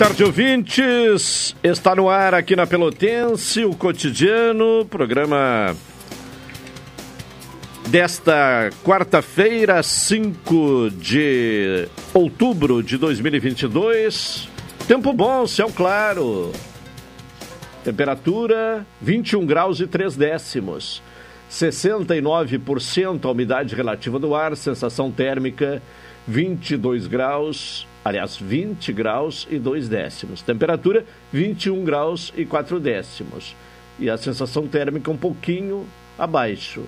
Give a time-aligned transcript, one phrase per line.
[0.00, 1.54] Tarde, ouvintes.
[1.62, 5.76] Está no ar aqui na Pelotense, o cotidiano, programa
[7.86, 14.48] desta quarta-feira, 5 de outubro de 2022.
[14.88, 16.50] Tempo bom, céu claro.
[17.84, 21.02] Temperatura 21 graus e 3 décimos.
[21.50, 25.82] 69% a umidade relativa do ar, sensação térmica
[26.26, 30.42] 22 graus, aliás, 20 graus e 2 décimos.
[30.42, 33.54] Temperatura 21 graus e 4 décimos.
[33.98, 35.86] E a sensação térmica um pouquinho
[36.18, 36.84] abaixo,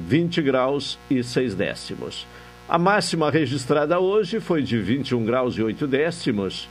[0.00, 2.26] 20 graus e 6 décimos.
[2.68, 6.68] A máxima registrada hoje foi de 21 graus e 8 décimos,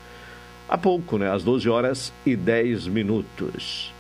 [0.68, 1.32] há pouco, né?
[1.32, 3.94] Às 12 horas e 10 minutos.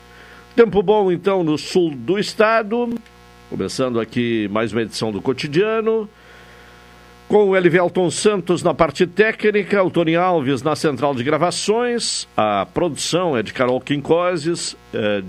[0.55, 2.93] Tempo bom, então, no sul do estado.
[3.49, 6.09] Começando aqui mais uma edição do Cotidiano.
[7.27, 12.27] Com o Elivelton Santos na parte técnica, o Tony Alves na central de gravações.
[12.37, 15.23] A produção é de Carol Quincoses, é,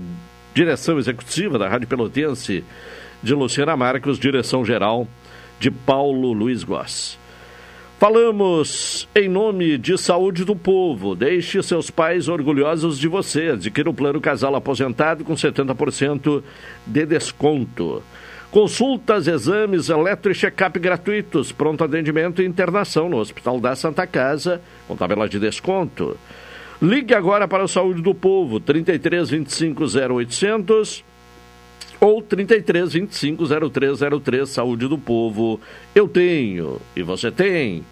[0.53, 2.63] direção executiva da Rádio Pelotense
[3.23, 5.07] de Luciana Marcos, direção geral
[5.59, 7.17] de Paulo Luiz Goss.
[7.99, 11.15] Falamos em nome de saúde do povo.
[11.15, 13.49] Deixe seus pais orgulhosos de você.
[13.49, 16.43] Adquira o plano casal aposentado com 70%
[16.85, 18.03] de desconto.
[18.51, 24.61] Consultas, exames, eletro e check-up gratuitos, pronto atendimento e internação no Hospital da Santa Casa,
[24.87, 26.17] com tabela de desconto.
[26.81, 31.03] Ligue agora para o Saúde do Povo, 33 25 0800
[31.99, 35.59] ou 33 25 0303 Saúde do Povo.
[35.93, 37.83] Eu tenho e você tem.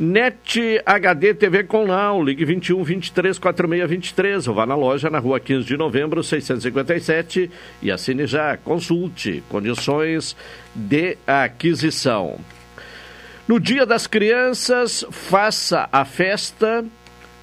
[0.00, 5.18] NET HD TV com Now, ligue 21 23 46 23 ou vá na loja na
[5.18, 7.50] rua 15 de novembro 657
[7.82, 10.36] e assine já, consulte condições
[10.72, 12.38] de aquisição.
[13.48, 16.84] No Dia das Crianças, faça a festa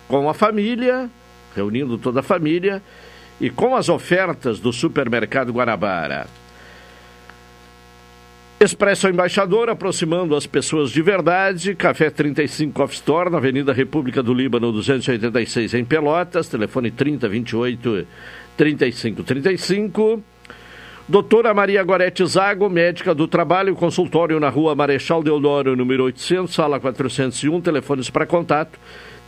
[0.08, 1.10] com a família,
[1.54, 2.82] reunindo toda a família
[3.42, 6.26] e com as ofertas do Supermercado Guanabara.
[8.58, 11.76] Expresso Embaixador, aproximando as pessoas de verdade.
[11.76, 16.48] Café 35 Off Store, na Avenida República do Líbano, 286, em Pelotas.
[16.48, 18.08] Telefone 3028
[18.56, 20.24] 3535.
[21.08, 26.80] Doutora Maria Gorete Zago, médica do trabalho, consultório na rua Marechal Deodoro, número 800, sala
[26.80, 27.60] 401.
[27.60, 28.80] Telefones para contato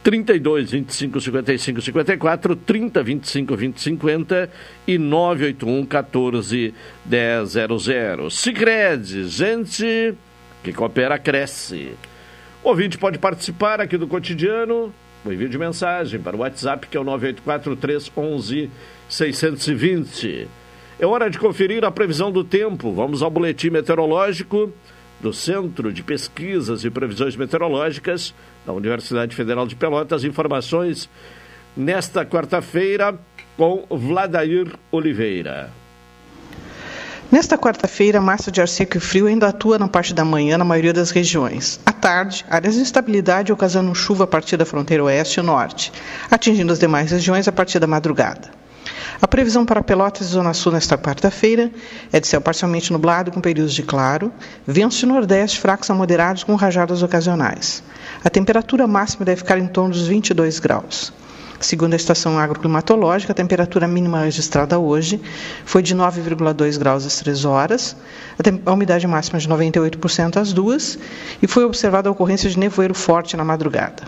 [0.07, 4.49] 32 25 55 54, 30 25 20 50
[4.87, 6.73] e 981 14
[7.03, 8.31] 10 00.
[8.31, 10.13] Sicredi, gente
[10.63, 11.91] que coopera cresce.
[12.63, 14.93] O ouvinte pode participar aqui do cotidiano,
[15.25, 18.71] o envio de mensagem para o WhatsApp que é o 984 311
[19.09, 20.47] 620.
[21.01, 22.93] É hora de conferir a previsão do tempo.
[22.93, 24.71] Vamos ao boletim meteorológico
[25.19, 28.33] do Centro de Pesquisas e Previsões Meteorológicas
[28.65, 30.23] da Universidade Federal de Pelotas.
[30.23, 31.09] Informações
[31.75, 33.17] nesta quarta-feira
[33.55, 35.71] com Vladair Oliveira.
[37.29, 40.63] Nesta quarta-feira, massa de ar seco e frio ainda atua na parte da manhã na
[40.63, 41.77] maioria das regiões.
[41.85, 45.91] À tarde, áreas de instabilidade ocasionam chuva a partir da fronteira oeste e norte,
[46.31, 48.49] atingindo as demais regiões a partir da madrugada.
[49.21, 51.71] A previsão para Pelotas e Zona Sul nesta quarta-feira
[52.11, 54.31] é de céu parcialmente nublado com períodos de claro,
[54.65, 57.83] ventos de nordeste fracos a moderados com rajadas ocasionais.
[58.23, 61.13] A temperatura máxima deve ficar em torno dos 22 graus.
[61.59, 65.19] Segundo a estação agroclimatológica, a temperatura mínima registrada hoje
[65.65, 67.95] foi de 9,2 graus às 3 horas,
[68.65, 70.99] a, umidade máxima de 98% às 2
[71.41, 74.03] e foi observada a ocorrência de nevoeiro forte na madrugada.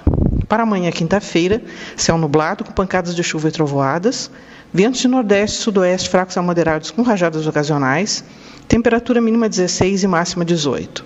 [0.48, 1.62] Para amanhã, quinta-feira,
[1.96, 4.30] céu nublado com pancadas de chuva e trovoadas,
[4.72, 8.24] Ventos de nordeste e sudoeste fracos a moderados com rajadas ocasionais.
[8.68, 11.04] Temperatura mínima 16 e máxima 18.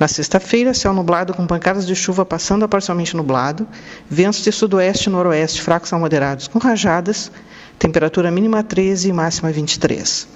[0.00, 3.68] Na sexta-feira, céu nublado com pancadas de chuva passando a parcialmente nublado.
[4.08, 7.30] Ventos de sudoeste e noroeste fracos a moderados com rajadas.
[7.78, 10.26] Temperatura mínima 13 e máxima 23.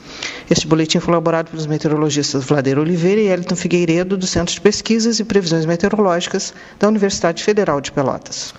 [0.50, 5.19] Este boletim foi elaborado pelos meteorologistas Vladeiro Oliveira e Elton Figueiredo, do Centro de Pesquisas
[5.19, 8.52] e Previsões Meteorológicas da Universidade Federal de Pelotas.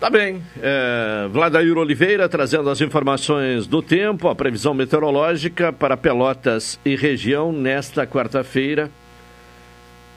[0.00, 0.40] Tá bem.
[0.62, 7.50] É, Vladair Oliveira trazendo as informações do tempo, a previsão meteorológica para Pelotas e região
[7.50, 8.88] nesta quarta-feira,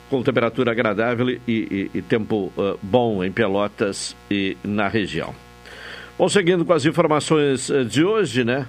[0.08, 5.34] com temperatura agradável e, e, e tempo uh, bom em Pelotas e na região.
[6.16, 8.68] Bom, seguindo com as informações de hoje, né?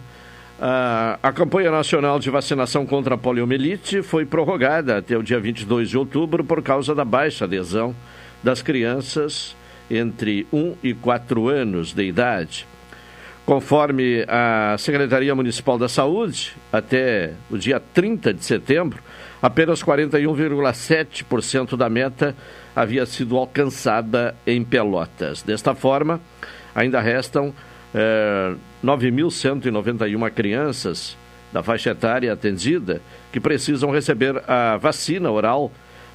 [0.59, 5.91] Uh, a campanha nacional de vacinação contra a poliomielite foi prorrogada até o dia 22
[5.91, 7.95] de outubro por causa da baixa adesão
[8.43, 9.55] das crianças
[9.97, 12.67] entre 1 e 4 anos de idade.
[13.45, 19.03] conforme a Secretaria Municipal da Saúde, até o dia 30 de setembro,
[19.43, 22.37] apenas 41,7% da meta
[22.75, 25.43] havia sido alcançada em Pelotas.
[25.43, 26.21] Desta forma,
[26.73, 27.53] ainda restam
[27.93, 31.17] é, 9.191 crianças
[31.53, 35.71] da faixa etária atendida que precisam receber a vacina oral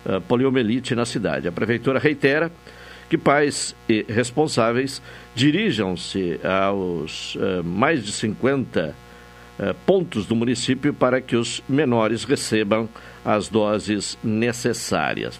[0.05, 1.47] uh, poliomielite na cidade.
[1.47, 2.51] A prefeitura reitera
[3.09, 5.01] que pais e responsáveis
[5.33, 8.93] dirijam-se aos uh, mais de 50
[9.59, 12.89] uh, pontos do município para que os menores recebam
[13.23, 15.39] as doses necessárias.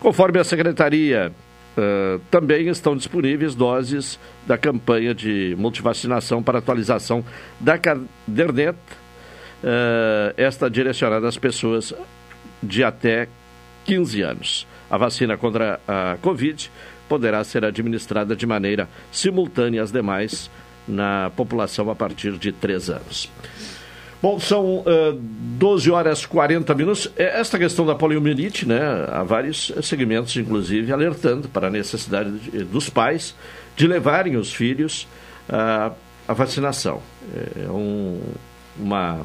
[0.00, 1.32] Conforme a secretaria,
[1.76, 7.24] uh, também estão disponíveis doses da campanha de multivacinação para atualização
[7.60, 9.06] da caderneta,
[10.36, 11.92] esta direcionada às pessoas
[12.62, 13.26] de até
[13.84, 14.66] 15 anos.
[14.88, 16.70] A vacina contra a Covid
[17.08, 20.50] poderá ser administrada de maneira simultânea às demais
[20.86, 23.30] na população a partir de 3 anos.
[24.22, 27.10] Bom, são uh, 12 horas 40 minutos.
[27.16, 32.64] É, esta questão da poliomielite, né, há vários segmentos, inclusive, alertando para a necessidade de,
[32.64, 33.34] dos pais
[33.76, 35.06] de levarem os filhos
[35.48, 35.94] uh,
[36.26, 37.02] à vacinação.
[37.56, 38.20] É um,
[38.78, 39.20] uma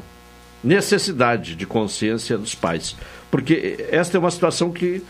[0.62, 2.94] necessidade de consciência dos pais,
[3.30, 5.02] porque esta é uma situação que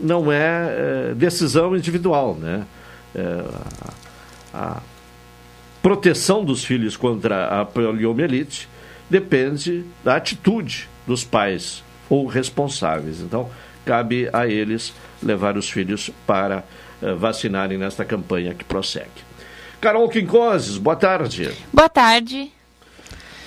[0.00, 2.66] não é, é decisão individual, né?
[3.14, 3.44] É,
[4.54, 4.82] a, a,
[5.82, 8.68] proteção dos filhos contra a poliomielite
[9.10, 13.20] depende da atitude dos pais ou responsáveis.
[13.20, 13.50] Então,
[13.84, 16.62] cabe a eles levar os filhos para
[17.02, 19.10] uh, vacinarem nesta campanha que prossegue.
[19.80, 21.50] Carol Quincoses, boa tarde.
[21.72, 22.52] Boa tarde.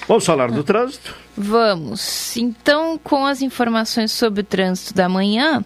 [0.08, 1.16] Vamos falar do trânsito?
[1.36, 2.36] Vamos.
[2.38, 5.64] Então, com as informações sobre o trânsito da manhã,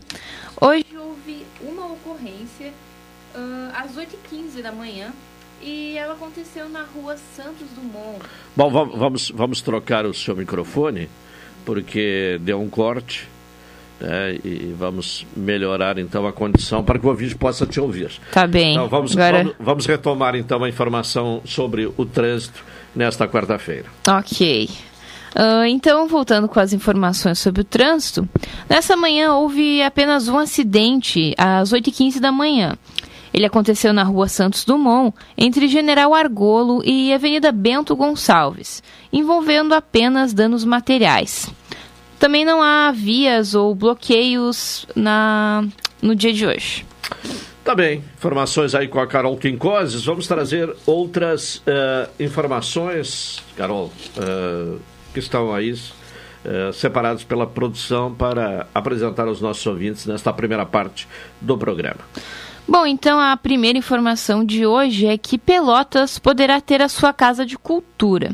[0.62, 2.74] Hoje houve uma ocorrência
[3.34, 5.14] uh, às 8h15 da manhã
[5.62, 8.20] e ela aconteceu na rua Santos Dumont.
[8.56, 11.10] Bom, vamos, vamos trocar o seu microfone,
[11.66, 13.28] porque deu um corte.
[14.02, 18.12] Né, e vamos melhorar então a condição para que o ouvinte possa te ouvir.
[18.32, 18.72] Tá bem.
[18.72, 19.44] Então, vamos, Agora...
[19.44, 22.64] vamos, vamos retomar então a informação sobre o trânsito
[22.96, 23.88] nesta quarta-feira.
[24.08, 24.70] Ok.
[25.36, 28.28] Uh, então, voltando com as informações sobre o trânsito,
[28.68, 32.78] nessa manhã houve apenas um acidente às 8h15 da manhã.
[33.34, 38.82] Ele aconteceu na rua Santos Dumont, entre General Argolo e Avenida Bento Gonçalves,
[39.14, 41.48] envolvendo apenas danos materiais.
[42.20, 45.64] Também não há vias ou bloqueios na,
[46.02, 46.86] no dia de hoje.
[47.64, 50.04] Tá bem, informações aí com a Carol Quincoses.
[50.04, 53.92] Vamos trazer outras uh, informações, Carol.
[54.18, 54.80] Uh,
[55.14, 55.74] que estão aí
[56.46, 61.08] eh, separados pela produção para apresentar aos nossos ouvintes nesta primeira parte
[61.42, 62.00] do programa.
[62.68, 67.46] Bom, então a primeira informação de hoje é que Pelotas poderá ter a sua casa
[67.46, 68.32] de cultura.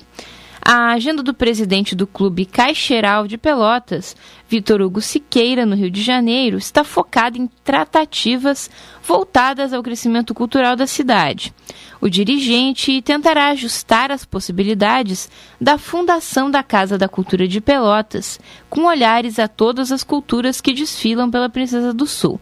[0.68, 4.16] A agenda do presidente do Clube Caixeiral de Pelotas,
[4.50, 8.68] Vitor Hugo Siqueira, no Rio de Janeiro, está focada em tratativas
[9.04, 11.54] voltadas ao crescimento cultural da cidade.
[12.02, 15.30] O dirigente tentará ajustar as possibilidades
[15.62, 20.74] da fundação da Casa da Cultura de Pelotas, com olhares a todas as culturas que
[20.74, 22.42] desfilam pela Princesa do Sul.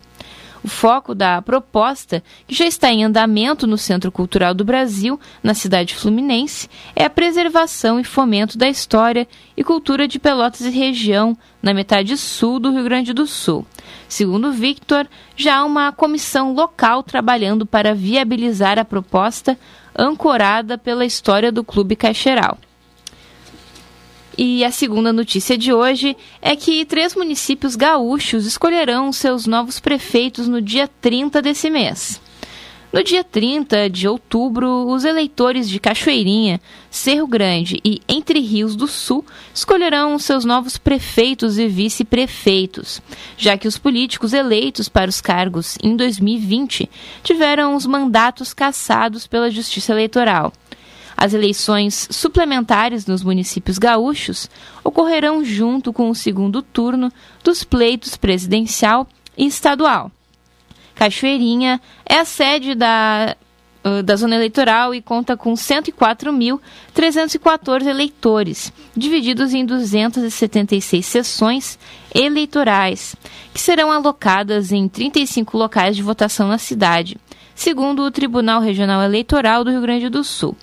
[0.64, 5.54] O foco da proposta, que já está em andamento no Centro Cultural do Brasil, na
[5.54, 9.28] cidade fluminense, é a preservação e fomento da história
[9.58, 13.66] e cultura de Pelotas e região, na metade sul do Rio Grande do Sul.
[14.08, 15.06] Segundo Victor,
[15.36, 19.58] já há uma comissão local trabalhando para viabilizar a proposta
[19.98, 22.58] ancorada pela história do Clube Caixeiral.
[24.38, 30.48] E a segunda notícia de hoje é que três municípios gaúchos escolherão seus novos prefeitos
[30.48, 32.20] no dia 30 desse mês.
[32.92, 36.62] No dia 30 de outubro, os eleitores de Cachoeirinha,
[36.92, 43.02] Cerro Grande e Entre Rios do Sul escolherão seus novos prefeitos e vice-prefeitos,
[43.36, 46.88] já que os políticos eleitos para os cargos em 2020
[47.24, 50.54] tiveram os mandatos cassados pela Justiça Eleitoral.
[51.16, 54.50] As eleições suplementares nos municípios gaúchos
[54.84, 57.12] ocorrerão junto com o segundo turno
[57.44, 60.12] dos pleitos presidencial e estadual.
[60.96, 63.36] Cachoeirinha é a sede da,
[64.04, 71.78] da zona eleitoral e conta com 104.314 eleitores, divididos em 276 sessões
[72.14, 73.16] eleitorais,
[73.54, 77.18] que serão alocadas em 35 locais de votação na cidade,
[77.54, 80.56] segundo o Tribunal Regional Eleitoral do Rio Grande do Sul.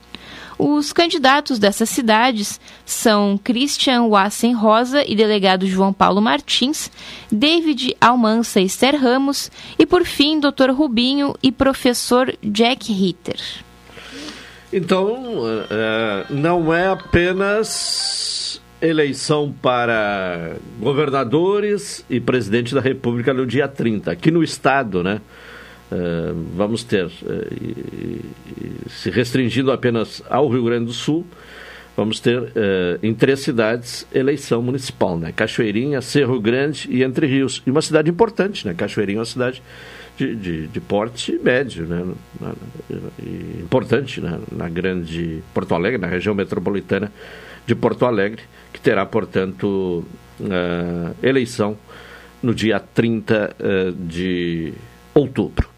[0.63, 6.91] Os candidatos dessas cidades são Christian Wassen Rosa e delegado João Paulo Martins,
[7.33, 10.71] David Almança e Esther Ramos e, por fim, Dr.
[10.71, 13.41] Rubinho e professor Jack Ritter.
[14.71, 15.17] Então,
[15.71, 24.11] é, não é apenas eleição para governadores e presidente da República no dia 30.
[24.11, 25.23] Aqui no Estado, né?
[25.91, 27.47] É, vamos ter, é,
[28.89, 31.27] se restringindo apenas ao Rio Grande do Sul,
[31.97, 32.53] vamos ter
[33.03, 35.33] em três cidades eleição municipal, né?
[35.33, 37.63] Cachoeirinha, Cerro Grande e Entre Rios.
[37.67, 38.73] E uma cidade importante, né?
[38.73, 39.63] Cachoeirinha é uma cidade
[40.17, 42.05] de, de, de porte médio, né?
[43.61, 44.39] Importante né?
[44.51, 47.13] na grande Porto Alegre, na região metropolitana
[47.67, 48.43] de Porto Alegre,
[48.73, 50.05] que terá, portanto,
[51.23, 51.77] eleição
[52.43, 54.73] no dia 30 uh, eh, de
[55.15, 55.70] outubro.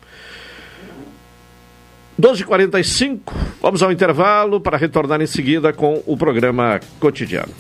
[2.21, 3.21] 12h45,
[3.61, 7.53] vamos ao intervalo para retornar em seguida com o programa cotidiano.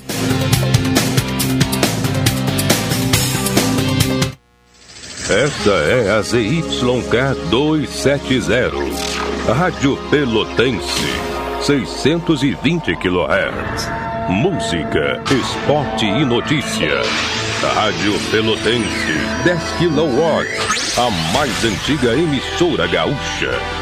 [5.30, 8.72] Esta é a ZYK 270,
[9.54, 11.06] Rádio Pelotense,
[11.62, 13.88] 620 kHz.
[14.28, 17.00] Música, esporte e notícia.
[17.74, 20.22] Rádio Pelotense, 10 kW,
[20.98, 23.81] a mais antiga emissora gaúcha.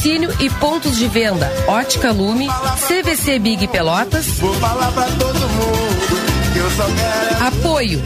[0.04, 1.50] Patrocínio e pontos de venda.
[1.66, 2.46] Ótica Lume,
[2.87, 4.26] CVC Big Pelotas.
[4.38, 7.46] Vou falar pra todo mundo que eu só quero.
[7.46, 8.02] Apoio.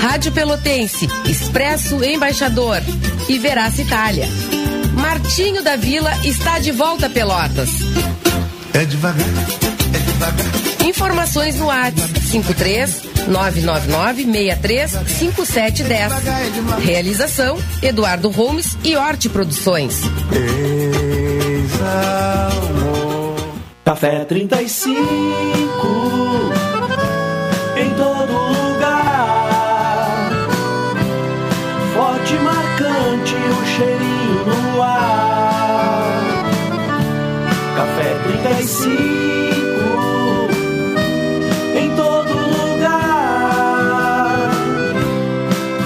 [0.00, 2.80] Rádio Pelotense, Expresso Embaixador
[3.28, 4.26] e Veraça Itália.
[4.94, 7.68] Martinho da Vila está de volta Pelotas.
[8.72, 10.86] É devagar, é devagar.
[10.86, 16.84] Informações no WhatsApp 53 999 63 5710.
[16.84, 20.00] Realização Eduardo Holmes e Horte Produções.
[23.84, 25.00] Café 35
[27.76, 29.38] em todo lugar.
[31.94, 36.12] Forte, marcante, o cheirinho no ar.
[37.76, 38.98] Café 35
[41.76, 43.30] em todo lugar.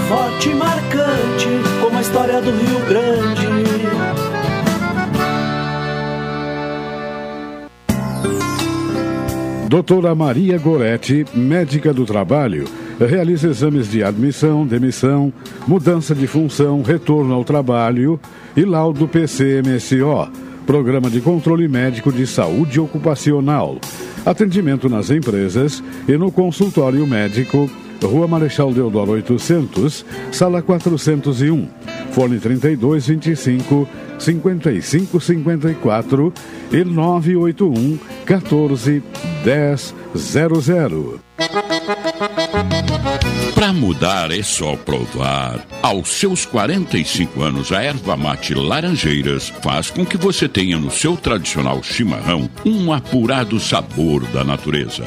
[0.09, 1.49] Forte, marcante,
[1.81, 3.18] como a história do Rio Grande.
[9.69, 12.65] Doutora Maria Goretti, médica do trabalho,
[12.99, 15.31] realiza exames de admissão, demissão,
[15.67, 18.19] mudança de função, retorno ao trabalho
[18.57, 20.31] e laudo PCMSO,
[20.67, 23.77] Programa de Controle Médico de Saúde Ocupacional.
[24.25, 27.71] Atendimento nas empresas e no consultório médico,
[28.03, 31.69] Rua Marechal Deodoro 800, Sala 401,
[32.13, 33.87] Fone 3225
[34.19, 36.33] 5554
[36.73, 39.03] e 981 14
[39.45, 41.21] 1000.
[43.55, 45.67] Para mudar é só provar.
[45.83, 51.17] Aos seus 45 anos, a erva mate Laranjeiras faz com que você tenha no seu
[51.17, 55.05] tradicional chimarrão um apurado sabor da natureza.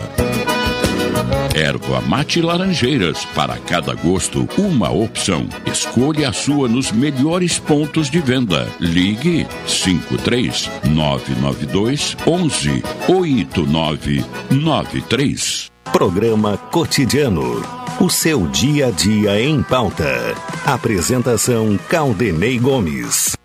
[1.53, 5.47] Erva mate laranjeiras, para cada gosto, uma opção.
[5.65, 8.67] Escolha a sua nos melhores pontos de venda.
[8.79, 15.69] Ligue 53 992 11 8993.
[15.91, 17.61] Programa Cotidiano.
[17.99, 20.33] O seu dia a dia em pauta.
[20.65, 23.35] Apresentação Caldenei Gomes.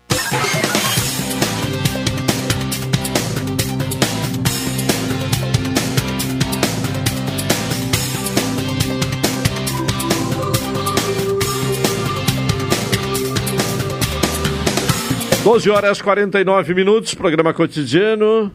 [15.47, 18.51] 12 horas 49 minutos, programa cotidiano.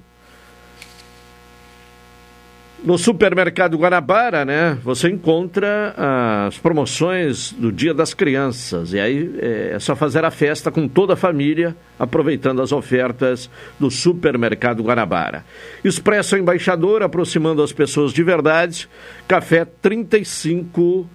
[2.84, 5.94] No supermercado Guanabara, né, você encontra
[6.46, 8.92] as promoções do Dia das Crianças.
[8.92, 13.48] E aí é só fazer a festa com toda a família, aproveitando as ofertas
[13.80, 15.46] do supermercado Guanabara.
[15.82, 18.86] Expresso Embaixador, aproximando as pessoas de verdade.
[19.26, 21.08] Café 35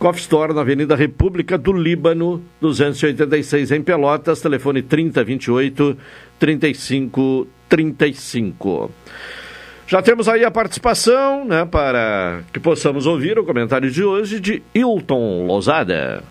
[0.00, 5.94] Coffee Store na Avenida República do Líbano, 286 em Pelotas, telefone 3028
[6.38, 8.90] 3535.
[9.86, 14.62] Já temos aí a participação, né, para que possamos ouvir o comentário de hoje de
[14.74, 16.24] Hilton Lousada.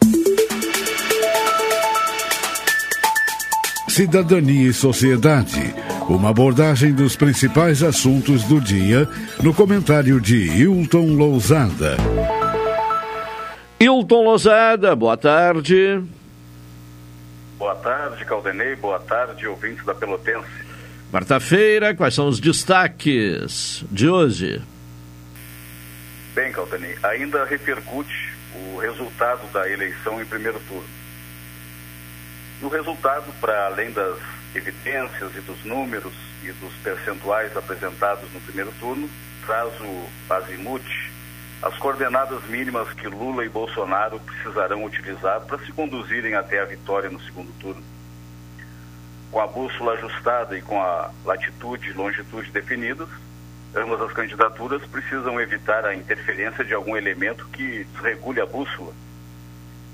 [3.88, 5.76] Cidadania e Sociedade.
[6.08, 9.08] Uma abordagem dos principais assuntos do dia
[9.44, 11.98] no comentário de Hilton Lousada.
[13.82, 16.04] Hilton Lousada, boa tarde.
[17.58, 18.76] Boa tarde, Caldenei.
[18.76, 20.50] Boa tarde, ouvintes da Pelotense.
[21.10, 24.62] Quarta-feira, quais são os destaques de hoje?
[26.36, 30.88] Bem, Caldenei, ainda repercute o resultado da eleição em primeiro turno.
[32.62, 34.18] O resultado, para além das
[34.54, 39.10] evidências e dos números e dos percentuais apresentados no primeiro turno,
[39.46, 40.84] traz o azimuth,
[41.62, 47.10] as coordenadas mínimas que Lula e Bolsonaro precisarão utilizar para se conduzirem até a vitória
[47.10, 47.84] no segundo turno
[49.32, 53.08] com a bússola ajustada e com a latitude e longitude definidas,
[53.76, 58.94] ambas as candidaturas precisam evitar a interferência de algum elemento que desregule a bússola.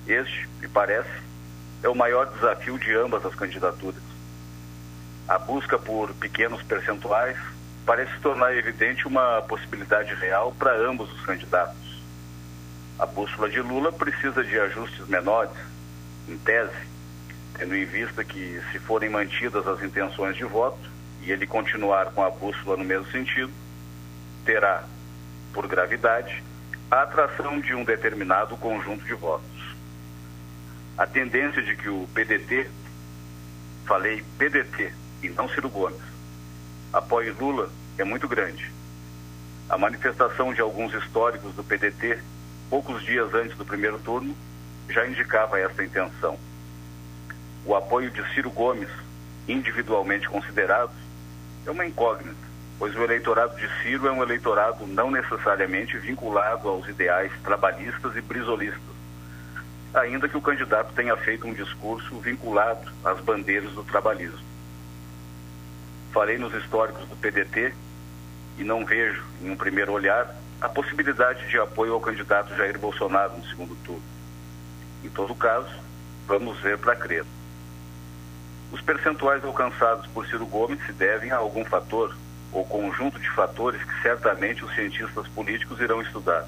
[0.08, 1.10] Este, me parece,
[1.84, 4.02] é o maior desafio de ambas as candidaturas.
[5.28, 7.38] A busca por pequenos percentuais
[7.86, 12.02] parece tornar evidente uma possibilidade real para ambos os candidatos.
[12.98, 15.56] A bússola de Lula precisa de ajustes menores,
[16.28, 16.74] em tese,
[17.58, 20.90] tendo em vista que, se forem mantidas as intenções de voto
[21.22, 23.52] e ele continuar com a bússola no mesmo sentido,
[24.46, 24.84] terá,
[25.54, 26.44] por gravidade,
[26.90, 29.76] a atração de um determinado conjunto de votos.
[30.98, 32.70] A tendência de que o PDT,
[33.86, 36.02] falei PDT e não Ciro Gomes,
[36.98, 38.72] apoie Lula é muito grande.
[39.70, 42.20] A manifestação de alguns históricos do PDT,
[42.70, 44.36] poucos dias antes do primeiro turno,
[44.90, 46.38] já indicava esta intenção
[47.66, 48.90] o apoio de Ciro Gomes,
[49.48, 50.92] individualmente considerado,
[51.66, 52.36] é uma incógnita,
[52.78, 58.22] pois o eleitorado de Ciro é um eleitorado não necessariamente vinculado aos ideais trabalhistas e
[58.22, 58.80] brisolistas,
[59.96, 64.55] ainda que o candidato tenha feito um discurso vinculado às bandeiras do trabalhismo.
[66.16, 67.74] Falei nos históricos do PDT
[68.58, 73.36] e não vejo, em um primeiro olhar, a possibilidade de apoio ao candidato Jair Bolsonaro
[73.36, 74.02] no segundo turno.
[75.04, 75.68] Em todo caso,
[76.26, 77.26] vamos ver para crer.
[78.72, 82.16] Os percentuais alcançados por Ciro Gomes se devem a algum fator
[82.54, 86.48] ou conjunto de fatores que certamente os cientistas políticos irão estudar.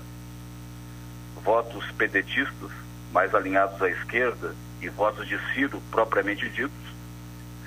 [1.43, 2.71] Votos pedetistas,
[3.11, 6.87] mais alinhados à esquerda, e votos de Ciro propriamente ditos,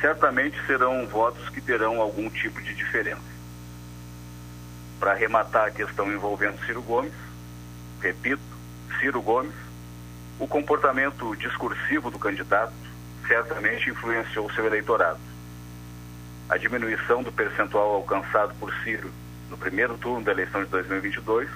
[0.01, 3.21] certamente serão votos que terão algum tipo de diferença.
[4.99, 7.13] Para arrematar a questão envolvendo Ciro Gomes,
[8.01, 8.43] repito,
[8.99, 9.55] Ciro Gomes,
[10.39, 12.73] o comportamento discursivo do candidato
[13.27, 15.21] certamente influenciou seu eleitorado.
[16.49, 19.11] A diminuição do percentual alcançado por Ciro
[19.51, 21.49] no primeiro turno da eleição de 2022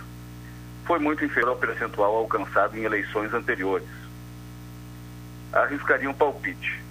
[0.85, 3.89] foi muito inferior ao percentual alcançado em eleições anteriores.
[5.53, 6.84] Arriscaria um palpite.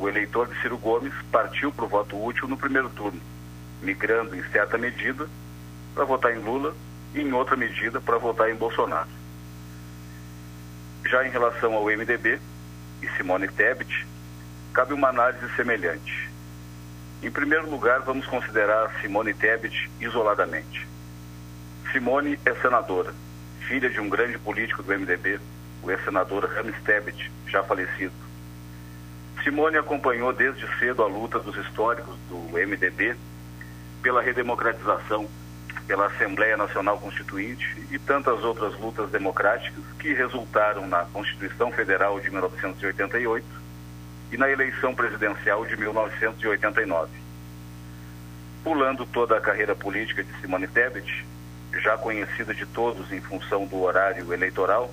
[0.00, 3.20] O eleitor de Ciro Gomes partiu para o voto útil no primeiro turno,
[3.82, 5.28] migrando em certa medida
[5.94, 6.74] para votar em Lula
[7.14, 9.10] e em outra medida para votar em Bolsonaro.
[11.04, 12.40] Já em relação ao MDB,
[13.02, 14.06] e Simone Tebet,
[14.72, 16.30] cabe uma análise semelhante.
[17.22, 20.88] Em primeiro lugar, vamos considerar Simone Tebet isoladamente.
[21.92, 23.12] Simone é senadora,
[23.68, 25.38] filha de um grande político do MDB,
[25.82, 28.29] o ex-senador Rames Tebet, já falecido.
[29.42, 33.16] Simone acompanhou desde cedo a luta dos históricos do MDB
[34.02, 35.28] pela redemocratização,
[35.86, 42.30] pela Assembleia Nacional Constituinte e tantas outras lutas democráticas que resultaram na Constituição Federal de
[42.30, 43.46] 1988
[44.32, 47.10] e na eleição presidencial de 1989.
[48.62, 51.26] Pulando toda a carreira política de Simone Tebet,
[51.82, 54.92] já conhecida de todos em função do horário eleitoral,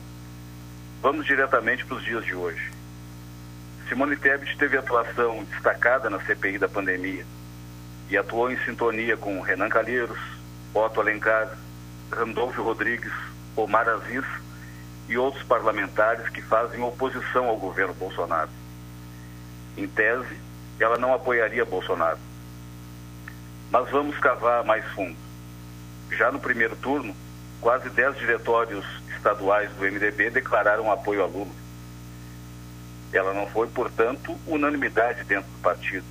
[1.01, 2.76] vamos diretamente para os dias de hoje.
[3.87, 7.25] Simone Tebet teve atuação destacada na CPI da pandemia
[8.09, 10.19] e atuou em sintonia com Renan Calheiros,
[10.73, 11.57] Otto Alencar,
[12.11, 13.11] Randolfo Rodrigues,
[13.55, 14.25] Omar Aziz
[15.07, 18.49] e outros parlamentares que fazem oposição ao governo Bolsonaro.
[19.77, 20.37] Em tese,
[20.79, 22.19] ela não apoiaria Bolsonaro.
[23.71, 25.17] Mas vamos cavar mais fundo.
[26.11, 27.15] já no primeiro turno,
[27.61, 31.66] quase 10 diretórios estaduais do MDB declararam apoio a Lula.
[33.13, 36.05] Ela não foi, portanto, unanimidade dentro do partido.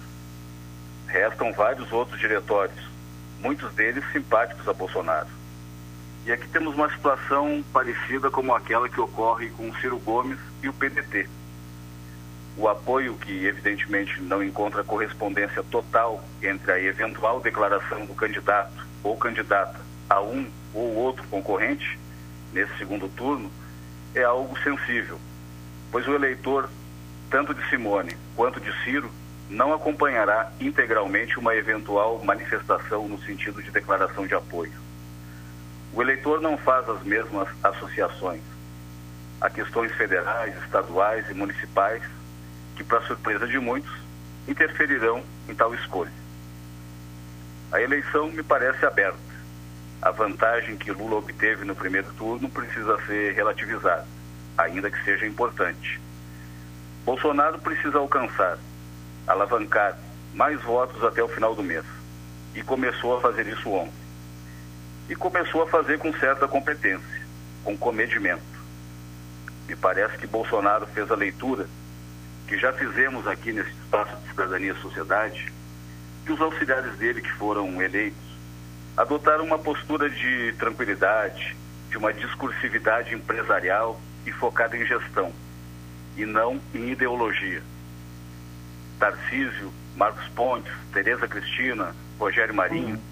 [1.06, 2.80] Restam vários outros diretórios,
[3.40, 5.28] muitos deles simpáticos a Bolsonaro.
[6.24, 10.68] E aqui temos uma situação parecida como aquela que ocorre com o Ciro Gomes e
[10.68, 11.28] o PDT.
[12.58, 19.16] O apoio, que evidentemente não encontra correspondência total entre a eventual declaração do candidato ou
[19.16, 19.78] candidata
[20.08, 21.98] a um ou outro concorrente,
[22.52, 23.50] nesse segundo turno,
[24.14, 25.20] é algo sensível,
[25.92, 26.68] pois o eleitor,
[27.30, 29.10] tanto de Simone quanto de Ciro,
[29.48, 34.72] não acompanhará integralmente uma eventual manifestação no sentido de declaração de apoio.
[35.92, 38.42] O eleitor não faz as mesmas associações
[39.40, 42.02] a questões federais, estaduais e municipais
[42.74, 43.92] que, para surpresa de muitos,
[44.48, 46.12] interferirão em tal escolha.
[47.72, 49.18] A eleição me parece aberta.
[50.00, 54.06] A vantagem que Lula obteve no primeiro turno precisa ser relativizada,
[54.56, 56.00] ainda que seja importante.
[57.06, 58.58] Bolsonaro precisa alcançar,
[59.28, 59.96] alavancar
[60.34, 61.84] mais votos até o final do mês.
[62.52, 63.94] E começou a fazer isso ontem.
[65.08, 67.22] E começou a fazer com certa competência,
[67.62, 68.42] com comedimento.
[69.68, 71.68] Me parece que Bolsonaro fez a leitura
[72.48, 75.52] que já fizemos aqui nesse espaço de cidadania e sociedade,
[76.24, 78.18] que os auxiliares dele que foram eleitos
[78.96, 81.56] adotaram uma postura de tranquilidade,
[81.88, 85.32] de uma discursividade empresarial e focada em gestão,
[86.16, 87.62] e não em ideologia.
[88.98, 93.02] Tarcísio, Marcos Pontes, Tereza Cristina, Rogério Marinho, uhum.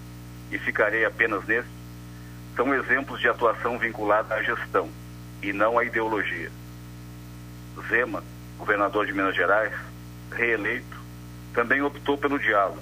[0.51, 1.67] e ficarei apenas nesse,
[2.55, 4.89] são exemplos de atuação vinculada à gestão
[5.41, 6.51] e não à ideologia.
[7.89, 8.23] Zema,
[8.57, 9.73] governador de Minas Gerais,
[10.31, 10.97] reeleito,
[11.53, 12.81] também optou pelo diálogo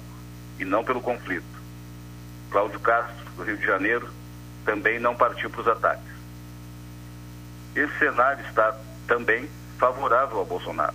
[0.58, 1.44] e não pelo conflito.
[2.50, 4.08] Cláudio Castro, do Rio de Janeiro,
[4.64, 6.14] também não partiu para os ataques.
[7.74, 10.94] Esse cenário está também favorável a Bolsonaro,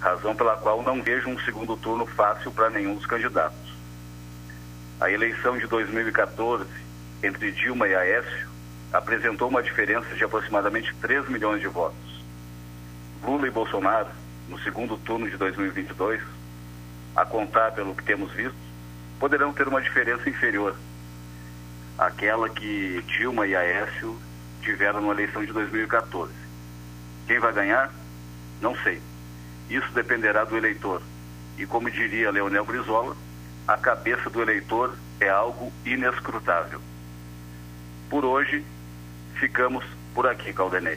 [0.00, 3.68] razão pela qual não vejo um segundo turno fácil para nenhum dos candidatos.
[5.00, 6.66] A eleição de 2014
[7.22, 8.48] entre Dilma e Aécio
[8.92, 12.24] apresentou uma diferença de aproximadamente 3 milhões de votos.
[13.22, 14.08] Lula e Bolsonaro,
[14.48, 16.20] no segundo turno de 2022,
[17.14, 18.56] a contar pelo que temos visto,
[19.18, 20.76] poderão ter uma diferença inferior
[21.98, 24.16] àquela que Dilma e Aécio
[24.62, 26.32] tiveram na eleição de 2014.
[27.26, 27.92] Quem vai ganhar?
[28.60, 29.00] Não sei.
[29.70, 31.02] Isso dependerá do eleitor.
[31.58, 33.16] E como diria Leonel Brizola,
[33.66, 36.80] a cabeça do eleitor é algo inescrutável.
[38.08, 38.64] Por hoje,
[39.34, 40.96] ficamos por aqui, Caldenei.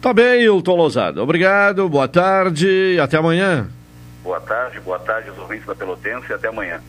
[0.00, 1.22] Tá bem, Hilton Lousada.
[1.22, 3.68] Obrigado, boa tarde e até amanhã.
[4.22, 6.80] Boa tarde, boa tarde aos ouvintes da Pelotense e até amanhã.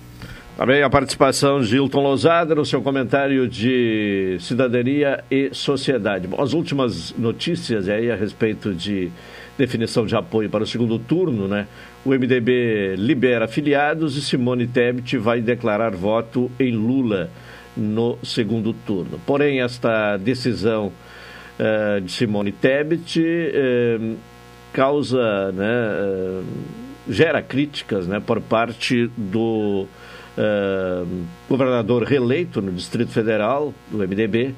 [0.58, 6.28] Também a participação de Hilton Lousada no seu comentário de cidadania e sociedade.
[6.28, 9.12] Bom, as últimas notícias aí a respeito de
[9.58, 11.68] definição de apoio para o segundo turno, né?
[12.04, 17.30] O MDB libera afiliados e Simone Tebet vai declarar voto em Lula
[17.76, 19.20] no segundo turno.
[19.26, 20.92] Porém, esta decisão
[21.60, 24.18] uh, de Simone Tebet uh,
[24.72, 26.44] causa, né, uh,
[27.12, 29.88] gera críticas né, por parte do
[31.48, 34.56] governador reeleito no Distrito Federal, do MDB,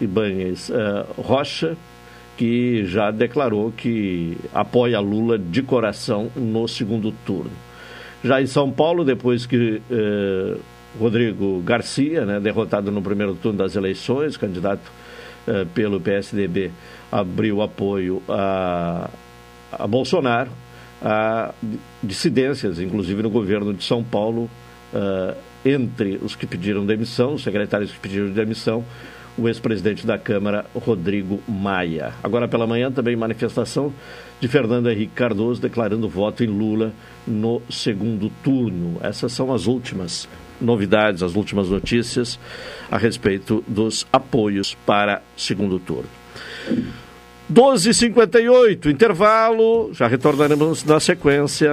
[0.00, 0.72] Ibanez
[1.18, 1.76] Rocha,
[2.40, 7.50] que já declarou que apoia Lula de coração no segundo turno.
[8.24, 9.82] Já em São Paulo, depois que
[10.98, 14.90] Rodrigo Garcia, né, derrotado no primeiro turno das eleições, candidato
[15.46, 16.70] uh, pelo PSDB,
[17.12, 19.10] abriu apoio a,
[19.70, 20.50] a Bolsonaro,
[21.02, 21.52] a
[22.02, 24.48] dissidências, inclusive no governo de São Paulo,
[24.94, 28.82] uh, entre os que pediram demissão, os secretários que pediram demissão,
[29.40, 32.12] o ex-presidente da Câmara, Rodrigo Maia.
[32.22, 33.92] Agora pela manhã também manifestação
[34.38, 36.92] de Fernando Henrique Cardoso declarando voto em Lula
[37.26, 38.98] no segundo turno.
[39.02, 40.28] Essas são as últimas
[40.60, 42.38] novidades, as últimas notícias
[42.90, 46.08] a respeito dos apoios para segundo turno.
[47.50, 51.72] 12h58, intervalo, já retornaremos na sequência.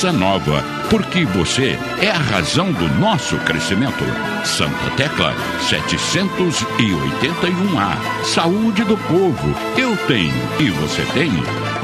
[0.09, 4.05] nova, porque você é a razão do nosso crescimento.
[4.45, 5.35] Santa Tecla
[5.69, 8.23] 781A.
[8.23, 11.29] Saúde do povo, eu tenho e você tem.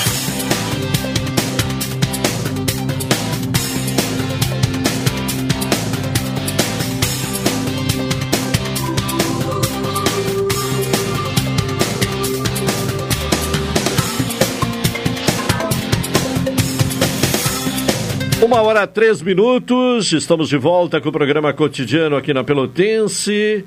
[18.51, 23.63] Uma hora três minutos, estamos de volta com o programa cotidiano aqui na Pelotense.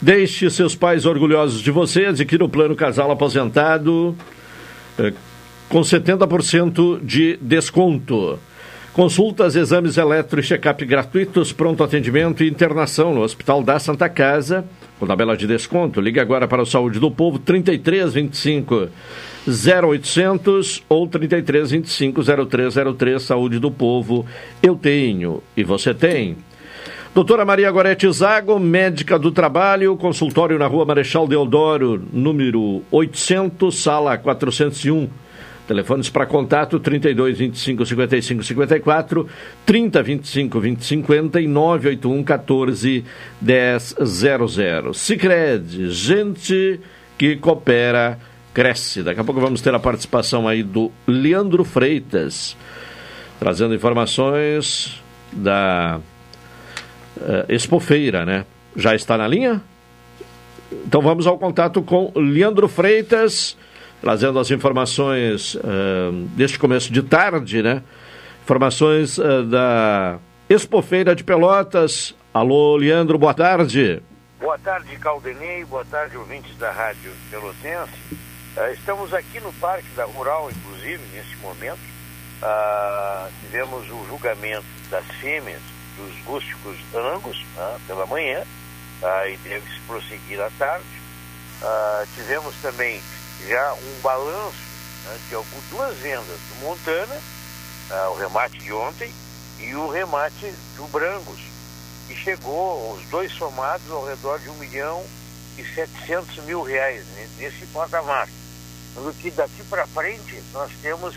[0.00, 4.16] Deixe seus pais orgulhosos de você, adquira o plano casal aposentado
[4.96, 5.12] eh,
[5.68, 8.38] com 70% de desconto.
[8.92, 14.64] Consultas, exames eletro e check-up gratuitos, pronto atendimento e internação no Hospital da Santa Casa,
[15.00, 16.00] com tabela de desconto.
[16.00, 18.88] Ligue agora para o Saúde do Povo, 3325
[19.46, 24.24] 0800 ou 3325 0303, Saúde do Povo.
[24.62, 26.36] Eu tenho e você tem.
[27.14, 34.16] Doutora Maria Gorete Zago, médica do trabalho, consultório na rua Marechal Deodoro, número 800, sala
[34.16, 35.10] 401.
[35.66, 39.28] Telefones para contato 32 25 55 54,
[39.66, 43.04] 30 25 20 50 e 981 14
[43.40, 44.94] 10 00.
[44.94, 46.80] Sicredi, gente
[47.18, 48.18] que coopera,
[48.52, 49.02] cresce.
[49.02, 52.56] Daqui a pouco vamos ter a participação aí do Leandro Freitas,
[53.38, 56.00] trazendo informações da
[57.16, 58.44] uh, Expofeira, né?
[58.76, 59.62] Já está na linha?
[60.86, 63.56] Então vamos ao contato com Leandro Freitas
[64.02, 67.82] trazendo as informações uh, deste começo de tarde, né?
[68.42, 70.18] Informações uh, da
[70.50, 72.12] Expofeira de Pelotas.
[72.34, 74.02] Alô, Leandro, boa tarde.
[74.40, 78.31] Boa tarde, Caldenei, boa tarde, ouvintes da Rádio Pelotense.
[78.54, 81.80] Uh, estamos aqui no Parque da Rural, inclusive, nesse momento,
[82.42, 85.62] ah, tivemos o julgamento das fêmeas
[85.96, 88.44] dos rústicos Angus né, pela manhã
[89.02, 90.84] ah, e deve se prosseguir à tarde.
[91.62, 93.00] Ah, tivemos também
[93.48, 94.58] já um balanço
[95.06, 97.16] né, de algumas, duas vendas do Montana,
[97.90, 99.10] ah, o remate de ontem,
[99.60, 101.40] e o remate do Brangos,
[102.06, 105.02] que chegou, os dois somados, ao redor de 1 milhão
[105.56, 108.28] e 700 mil reais né, nesse patamar.
[108.96, 111.16] No que daqui para frente nós temos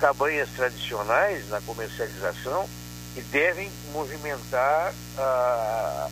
[0.00, 2.68] cabanhas tradicionais na comercialização
[3.14, 6.08] que devem movimentar ah,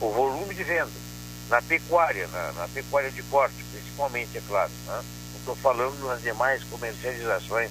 [0.00, 1.08] o volume de venda
[1.48, 4.70] na pecuária, na, na, pecuária de corte, principalmente, é claro.
[4.86, 5.02] Né?
[5.32, 7.70] Não estou falando nas demais comercializações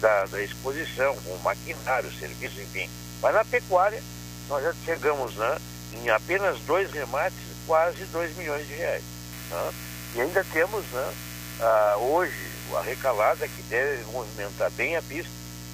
[0.00, 2.88] da, da exposição, com maquinário, serviço, enfim.
[3.20, 4.02] Mas na pecuária,
[4.48, 5.58] nós já chegamos né,
[5.94, 9.02] em apenas dois remates, quase 2 milhões de reais.
[9.50, 9.72] Né?
[10.14, 11.14] E ainda temos né,
[11.60, 15.30] ah, hoje a recalada que deve movimentar bem a pista,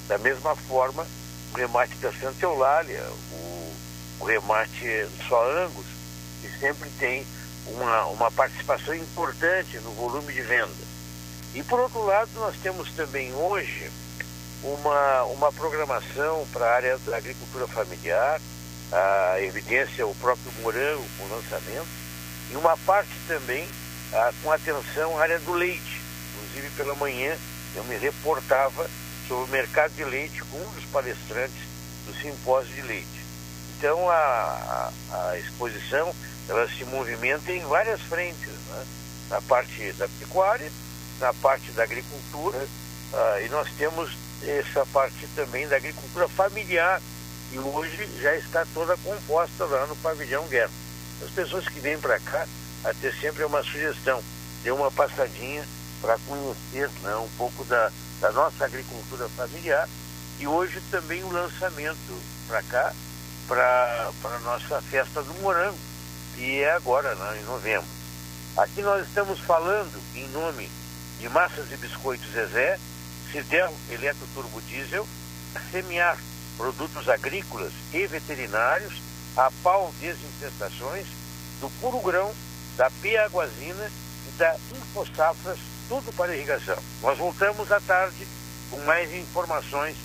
[0.08, 1.06] da mesma forma
[1.52, 3.72] o remate da Santa Eulália, o,
[4.20, 5.86] o remate só Angus,
[6.40, 7.26] que sempre tem
[7.66, 10.94] uma, uma participação importante no volume de venda.
[11.54, 13.90] E por outro lado, nós temos também hoje
[14.62, 18.40] uma, uma programação para a área da agricultura familiar,
[18.92, 21.86] a evidência o próprio morango com lançamento,
[22.50, 23.66] e uma parte também
[24.14, 26.00] ah, com atenção à área do leite.
[26.36, 27.36] Inclusive pela manhã
[27.74, 28.88] eu me reportava
[29.26, 31.62] sobre o mercado de leite com um dos palestrantes
[32.06, 33.24] do simpósio de leite.
[33.76, 36.14] Então a, a, a exposição
[36.48, 38.86] ela se movimenta em várias frentes, né?
[39.30, 40.70] na parte da pecuária,
[41.20, 47.00] na parte da agricultura, uh, e nós temos essa parte também da agricultura familiar,
[47.50, 50.70] que hoje já está toda composta lá no pavilhão Guerra.
[51.22, 52.46] As pessoas que vêm para cá,
[52.84, 54.22] até sempre é uma sugestão,
[54.62, 55.66] dê uma passadinha
[56.00, 59.88] para conhecer né, um pouco da, da nossa agricultura familiar
[60.38, 62.92] e hoje também o lançamento para cá,
[63.48, 65.78] para a nossa festa do morango,
[66.34, 67.86] que é agora, né, em novembro.
[68.56, 70.70] Aqui nós estamos falando em nome
[71.18, 72.78] de Massas e Biscoitos Zezé,
[73.32, 75.06] Cidel Eletro Turbo Diesel,
[75.70, 76.18] Semear
[76.56, 78.94] Produtos Agrícolas e Veterinários,
[79.36, 81.06] a Pau Desinfestações,
[81.60, 82.32] do Puro Grão,
[82.76, 83.90] da Pia Aguazina
[84.28, 85.58] e da InfoSafras,
[85.88, 86.76] tudo para irrigação.
[87.02, 88.26] Nós voltamos à tarde
[88.70, 89.96] com mais informações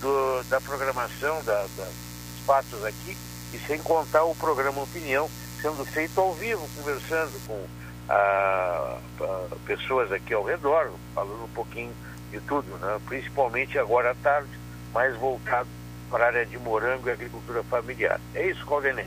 [0.00, 3.16] do, da programação, da, da, dos fatos aqui,
[3.52, 5.28] e sem contar o programa Opinião,
[5.60, 7.66] sendo feito ao vivo, conversando com
[8.08, 11.92] a, a, pessoas aqui ao redor, falando um pouquinho
[12.30, 13.00] de tudo, né?
[13.06, 14.50] principalmente agora à tarde,
[14.92, 15.68] mais voltado
[16.10, 18.20] para a área de morango e agricultura familiar.
[18.34, 19.06] É isso, Caldenei.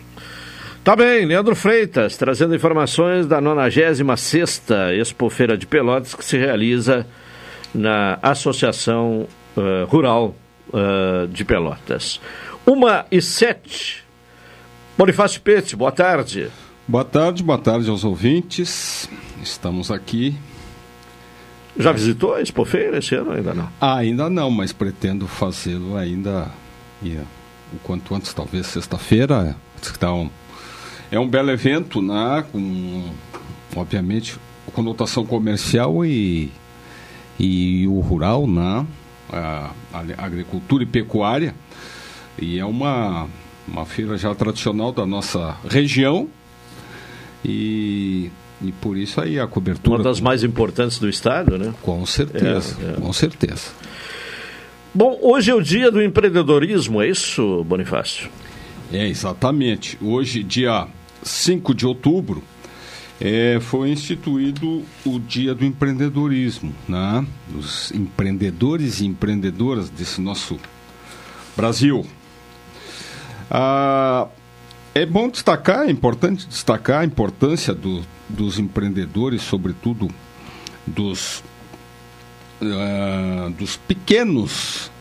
[0.84, 7.06] Tá bem, Leandro Freitas, trazendo informações da 96ª Expo Feira de Pelotas, que se realiza
[7.72, 10.36] na Associação uh, Rural
[10.70, 12.20] uh, de Pelotas.
[12.66, 14.04] Uma e sete.
[14.98, 16.50] Bonifácio Pete, boa tarde.
[16.88, 19.08] Boa tarde, boa tarde aos ouvintes.
[19.40, 20.36] Estamos aqui.
[21.78, 23.70] Já visitou a Expo Feira esse ano ainda não?
[23.80, 26.48] Ah, ainda não, mas pretendo fazê-lo ainda
[27.04, 27.28] yeah,
[27.72, 29.56] o quanto antes, talvez sexta-feira.
[29.80, 30.30] Está um,
[31.12, 32.44] é um belo evento, né?
[32.52, 33.12] Com,
[33.76, 34.38] obviamente,
[34.74, 36.50] conotação comercial e,
[37.38, 38.86] e o rural, né?
[39.32, 41.54] A, a agricultura e pecuária.
[42.40, 43.28] E é uma,
[43.68, 46.30] uma feira já tradicional da nossa região.
[47.44, 48.32] E,
[48.62, 49.98] e por isso aí a cobertura.
[49.98, 51.74] Uma das mais importantes do estado, né?
[51.82, 52.94] Com certeza, é, é.
[52.94, 53.72] com certeza.
[54.94, 58.30] Bom, hoje é o dia do empreendedorismo, é isso, Bonifácio?
[58.92, 59.98] É, exatamente.
[60.02, 60.86] Hoje, dia
[61.24, 62.44] 5 de outubro,
[63.20, 67.26] é, foi instituído o Dia do Empreendedorismo, né?
[67.56, 70.58] Os empreendedores e empreendedoras desse nosso
[71.56, 72.06] Brasil.
[73.50, 74.28] Ah,
[74.96, 80.10] é bom destacar, é importante destacar a importância do, dos empreendedores, sobretudo
[80.88, 81.44] dos,
[82.62, 84.92] uh, dos pequenos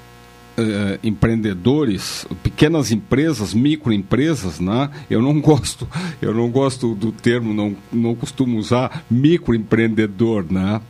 [0.60, 4.90] uh, empreendedores, pequenas empresas, microempresas, né?
[5.08, 5.88] Eu não gosto,
[6.20, 10.80] eu não gosto do termo, não, não costumo usar microempreendedor, né?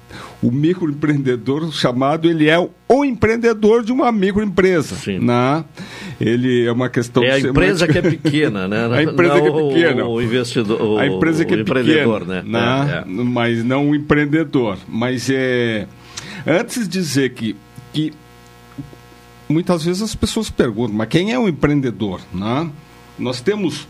[0.42, 5.20] O microempreendedor chamado ele é o empreendedor de uma microempresa, Sim.
[5.20, 5.64] né?
[6.20, 8.88] Ele é uma questão é a empresa que é pequena, né?
[8.92, 12.42] a empresa não que é pequena, o, investidor, o, a empresa que é empreendedor, pequena,
[12.42, 12.86] né?
[12.86, 13.04] né?
[13.06, 13.24] É, é.
[13.24, 14.76] Mas não o empreendedor.
[14.88, 15.86] Mas é
[16.46, 17.56] antes de dizer que
[17.92, 18.12] que
[19.52, 22.20] muitas vezes as pessoas perguntam, mas quem é o empreendedor?
[22.32, 22.70] Né?
[23.18, 23.88] Nós temos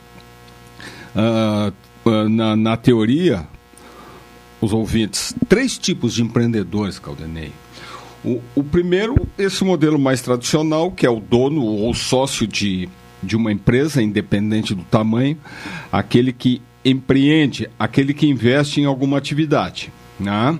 [1.14, 3.46] uh, na, na, teoria,
[4.60, 7.52] os ouvintes, três tipos de empreendedores, Caldenei.
[8.24, 12.88] O, o primeiro, esse modelo mais tradicional, que é o dono ou sócio de,
[13.22, 15.38] de uma empresa, independente do tamanho,
[15.90, 19.92] aquele que empreende, aquele que investe em alguma atividade.
[20.18, 20.58] Né?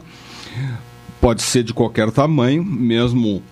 [1.20, 3.42] Pode ser de qualquer tamanho, mesmo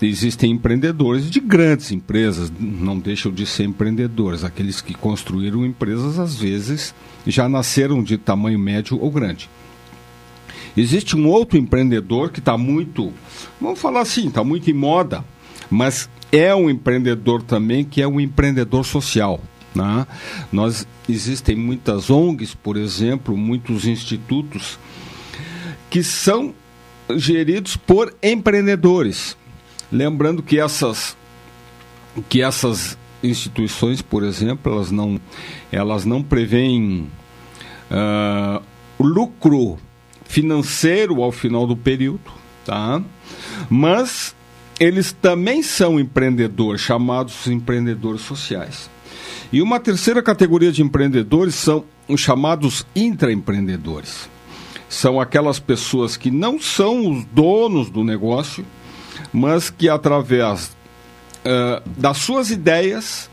[0.00, 4.44] existem empreendedores de grandes empresas, não deixam de ser empreendedores.
[4.44, 6.94] Aqueles que construíram empresas, às vezes,
[7.26, 9.48] já nasceram de tamanho médio ou grande.
[10.76, 13.12] Existe um outro empreendedor que está muito,
[13.60, 15.24] vamos falar assim, está muito em moda,
[15.68, 19.40] mas é um empreendedor também que é um empreendedor social.
[19.74, 20.06] Né?
[20.52, 24.78] Nós existem muitas ONGs, por exemplo, muitos institutos
[25.90, 26.54] que são
[27.16, 29.36] geridos por empreendedores.
[29.90, 31.16] Lembrando que essas
[32.28, 35.20] que essas instituições, por exemplo, elas não
[35.70, 37.08] elas não preveem
[37.90, 38.62] uh,
[38.98, 39.78] lucro
[40.24, 42.30] financeiro ao final do período,
[42.64, 43.02] tá?
[43.68, 44.34] Mas
[44.78, 48.90] eles também são empreendedores, chamados empreendedores sociais.
[49.52, 54.28] E uma terceira categoria de empreendedores são os chamados intraempreendedores.
[54.88, 58.64] São aquelas pessoas que não são os donos do negócio,
[59.32, 60.76] mas que através
[61.44, 63.30] uh, das suas ideias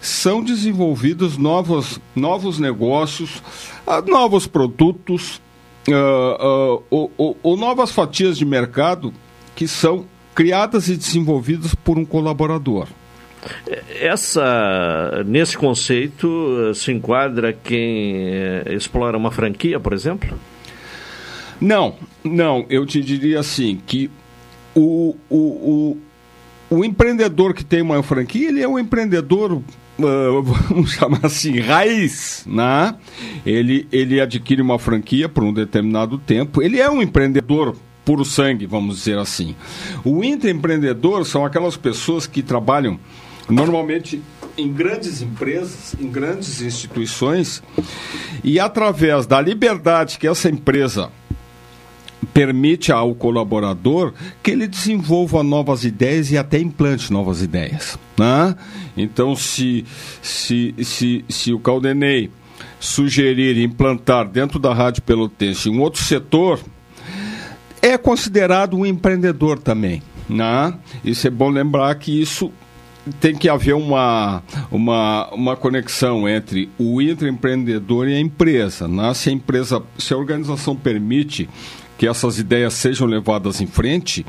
[0.00, 3.42] são desenvolvidos novos, novos negócios,
[3.86, 5.40] uh, novos produtos
[5.88, 9.12] uh, ou, ou, ou novas fatias de mercado
[9.54, 12.86] que são criadas e desenvolvidas por um colaborador.
[14.00, 18.16] Essa, nesse conceito, se enquadra quem
[18.66, 20.36] explora uma franquia, por exemplo?
[21.60, 22.66] Não, não.
[22.68, 24.10] Eu te diria assim que
[24.76, 25.36] o, o,
[26.70, 29.62] o, o empreendedor que tem uma franquia, ele é um empreendedor
[29.98, 32.94] Uh, vamos chamar assim, raiz, né?
[33.46, 36.60] Ele, ele adquire uma franquia por um determinado tempo.
[36.60, 37.74] Ele é um empreendedor
[38.04, 39.56] puro sangue, vamos dizer assim.
[40.04, 43.00] O intraempreendedor são aquelas pessoas que trabalham
[43.48, 44.22] normalmente
[44.58, 47.62] em grandes empresas, em grandes instituições,
[48.44, 51.10] e através da liberdade que essa empresa
[52.36, 54.12] permite ao colaborador
[54.42, 57.98] que ele desenvolva novas ideias e até implante novas ideias.
[58.18, 58.54] Né?
[58.94, 59.86] Então, se,
[60.20, 62.30] se, se, se o Caldenei
[62.78, 66.60] sugerir implantar dentro da Rádio Pelotense um outro setor,
[67.80, 70.02] é considerado um empreendedor também.
[70.28, 70.74] Né?
[71.02, 72.52] Isso é bom lembrar que isso
[73.18, 78.86] tem que haver uma, uma, uma conexão entre o intraempreendedor e a empresa.
[78.86, 79.14] Né?
[79.14, 81.48] Se a empresa, se a organização permite
[81.98, 84.24] que essas ideias sejam levadas em frente,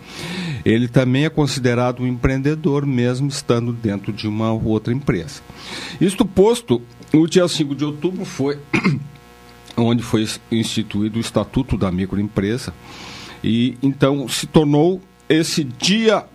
[0.63, 5.41] ele também é considerado um empreendedor, mesmo estando dentro de uma outra empresa.
[5.99, 6.81] Isto posto,
[7.13, 8.57] o dia 5 de outubro foi
[9.75, 12.73] onde foi instituído o Estatuto da Microempresa,
[13.43, 16.25] e então se tornou esse dia,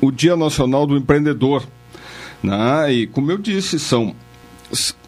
[0.00, 1.66] o Dia Nacional do Empreendedor.
[2.42, 2.92] Né?
[2.92, 4.14] E como eu disse, são,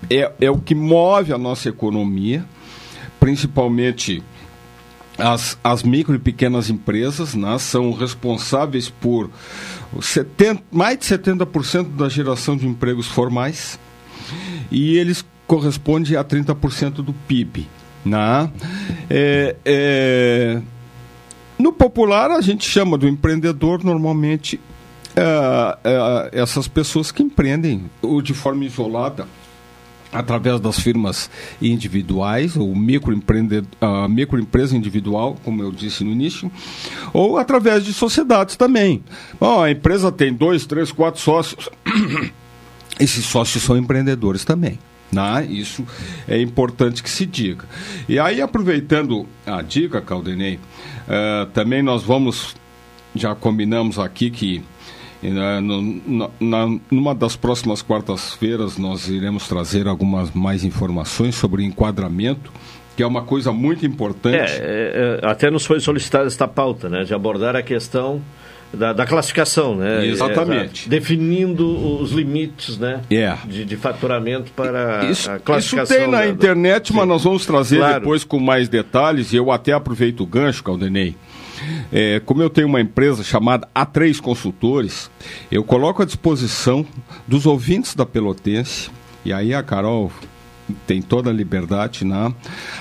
[0.09, 2.45] é, é o que move a nossa economia,
[3.19, 4.23] principalmente
[5.19, 9.31] as, as micro e pequenas empresas né, são responsáveis por
[10.01, 13.79] 70, mais de 70% da geração de empregos formais
[14.71, 17.69] e eles correspondem a 30% do PIB.
[18.05, 18.51] Né?
[19.09, 20.63] É, é,
[21.59, 24.59] no popular, a gente chama do empreendedor normalmente
[25.15, 29.27] é, é essas pessoas que empreendem ou de forma isolada
[30.13, 36.53] através das firmas individuais, ou microempreendedor, uh, microempresa individual, como eu disse no início,
[37.13, 39.03] ou através de sociedades também.
[39.41, 41.71] Bom, a empresa tem dois, três, quatro sócios.
[43.01, 44.79] Esses sócios são empreendedores também.
[45.11, 45.47] Né?
[45.49, 45.85] Isso
[46.29, 47.65] é importante que se diga.
[48.09, 52.55] E aí, aproveitando a dica, Caldenei, uh, também nós vamos,
[53.15, 54.63] já combinamos aqui que
[55.31, 55.61] na,
[56.41, 62.53] na, numa das próximas quartas-feiras nós iremos trazer algumas mais informações sobre enquadramento,
[62.97, 64.53] que é uma coisa muito importante.
[64.53, 68.21] É, é, é, até nos foi solicitada esta pauta, né, de abordar a questão
[68.73, 70.07] da, da classificação, né?
[70.07, 70.87] Exatamente.
[70.87, 71.67] É, definindo
[72.01, 73.01] os limites, né?
[73.11, 73.41] Yeah.
[73.45, 73.49] É.
[73.49, 75.97] De, de faturamento para isso, a classificação.
[75.97, 78.01] Isso tem na internet, mas nós vamos trazer claro.
[78.01, 81.15] depois com mais detalhes, e eu até aproveito o gancho, Caldenei,
[81.93, 85.11] é, como eu tenho uma empresa chamada A3 Consultores,
[85.51, 86.85] eu coloco à disposição
[87.27, 88.91] dos ouvintes da Pelotense,
[89.25, 90.11] e aí a Carol
[90.87, 92.33] tem toda a liberdade, né?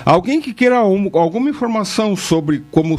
[0.04, 2.98] Alguém que queira um, alguma informação sobre como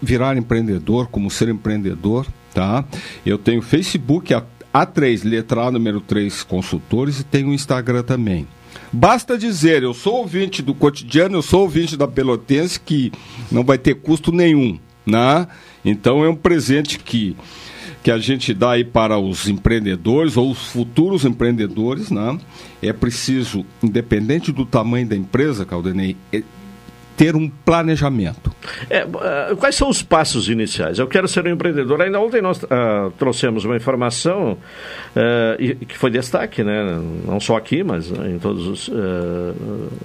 [0.00, 2.84] virar empreendedor, como ser empreendedor, tá?
[3.24, 4.42] Eu tenho Facebook A,
[4.74, 8.46] A3, letra A número 3 consultores e tenho Instagram também.
[8.92, 13.12] Basta dizer, eu sou ouvinte do cotidiano, eu sou ouvinte da Pelotense, que
[13.50, 15.46] não vai ter custo nenhum Né?
[15.84, 17.36] Então é um presente que,
[18.06, 22.08] que a gente dá aí para os empreendedores ou os futuros empreendedores.
[22.08, 22.38] Né?
[22.80, 26.40] É preciso, independente do tamanho da empresa, Caldenei, é
[27.16, 28.54] ter um planejamento.
[28.90, 30.98] É, uh, quais são os passos iniciais?
[30.98, 32.00] Eu quero ser um empreendedor.
[32.02, 34.58] Ainda ontem nós uh, trouxemos uma informação uh,
[35.58, 37.00] e, que foi destaque, né?
[37.26, 38.90] não só aqui, mas em todos os,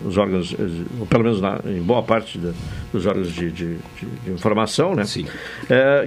[0.06, 0.56] os órgãos,
[1.00, 2.52] ou pelo menos na, em boa parte de,
[2.92, 5.04] dos órgãos de, de, de, informação, né?
[5.04, 5.26] Sim.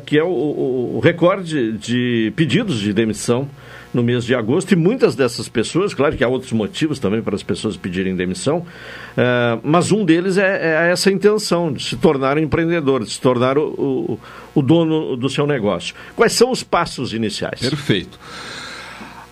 [0.07, 3.49] que é o, o, o recorde de pedidos de demissão
[3.95, 7.35] no mês de agosto e muitas dessas pessoas, claro que há outros motivos também para
[7.35, 12.37] as pessoas pedirem demissão, uh, mas um deles é, é, essa intenção de se tornar
[12.37, 14.21] empreendedor, de se tornar o, o,
[14.55, 15.95] o dono do seu negócio.
[16.17, 17.61] Quais são os passos iniciais?
[17.61, 18.19] Perfeito.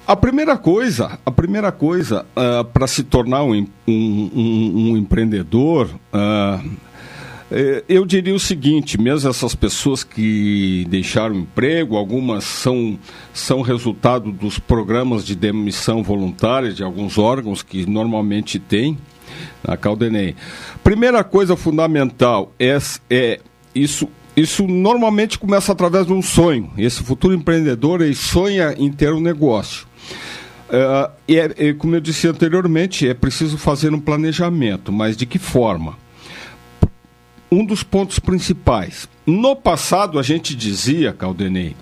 [0.07, 5.89] A primeira coisa, a primeira coisa uh, para se tornar um, um, um, um empreendedor,
[6.13, 6.71] uh,
[7.89, 12.99] eu diria o seguinte, mesmo essas pessoas que deixaram emprego, algumas são,
[13.33, 18.97] são resultado dos programas de demissão voluntária de alguns órgãos que normalmente tem
[19.67, 20.35] na Caldenei.
[20.83, 22.79] Primeira coisa fundamental é,
[23.11, 23.41] é
[23.75, 26.71] isso isso normalmente começa através de um sonho.
[26.79, 29.87] Esse futuro empreendedor ele sonha em ter um negócio.
[30.69, 35.27] Uh, e, é, e, como eu disse anteriormente, é preciso fazer um planejamento, mas de
[35.27, 35.99] que forma?
[37.53, 39.07] Um dos pontos principais.
[39.27, 41.77] No passado, a gente dizia, Caldenei,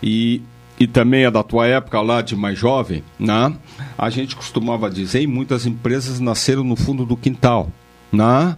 [0.00, 0.40] e,
[0.78, 3.52] e também é da tua época lá de mais jovem, né?
[3.98, 7.72] a gente costumava dizer, e muitas empresas nasceram no fundo do quintal,
[8.12, 8.56] né?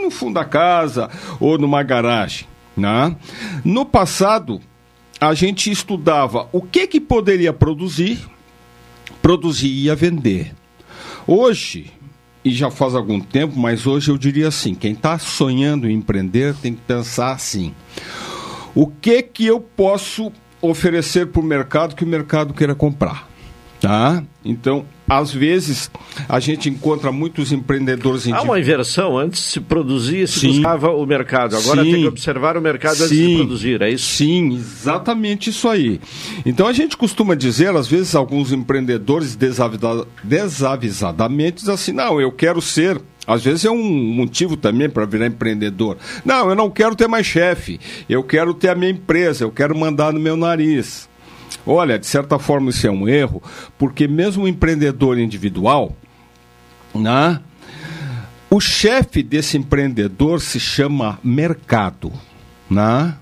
[0.00, 2.46] no fundo da casa ou numa garagem.
[2.76, 3.16] Né?
[3.64, 4.60] No passado,
[5.20, 8.20] a gente estudava o que, que poderia produzir,
[9.20, 10.54] produzir e ia vender.
[11.26, 11.90] Hoje,
[12.46, 16.54] e já faz algum tempo, mas hoje eu diria assim: quem está sonhando em empreender
[16.54, 17.74] tem que pensar assim:
[18.72, 20.30] o que que eu posso
[20.62, 23.28] oferecer para o mercado que o mercado queira comprar?
[23.80, 24.22] Tá?
[24.44, 25.90] Então, às vezes,
[26.28, 28.26] a gente encontra muitos empreendedores...
[28.28, 29.16] Há uma inversão.
[29.16, 30.48] Antes se produzia, se Sim.
[30.48, 31.56] buscava o mercado.
[31.56, 31.92] Agora Sim.
[31.92, 33.28] tem que observar o mercado antes Sim.
[33.28, 34.16] de produzir, é isso?
[34.16, 36.00] Sim, exatamente isso aí.
[36.44, 42.32] Então, a gente costuma dizer, às vezes, alguns empreendedores desavisa desavisadamente, dizem assim, não, eu
[42.32, 43.00] quero ser...
[43.26, 45.96] Às vezes é um motivo também para virar empreendedor.
[46.24, 47.80] Não, eu não quero ter mais chefe.
[48.08, 49.42] Eu quero ter a minha empresa.
[49.42, 51.08] Eu quero mandar no meu nariz.
[51.66, 53.42] Olha, de certa forma isso é um erro,
[53.76, 55.96] porque mesmo o empreendedor individual,
[56.94, 57.40] né,
[58.48, 62.12] o chefe desse empreendedor se chama mercado.
[62.70, 63.14] Né?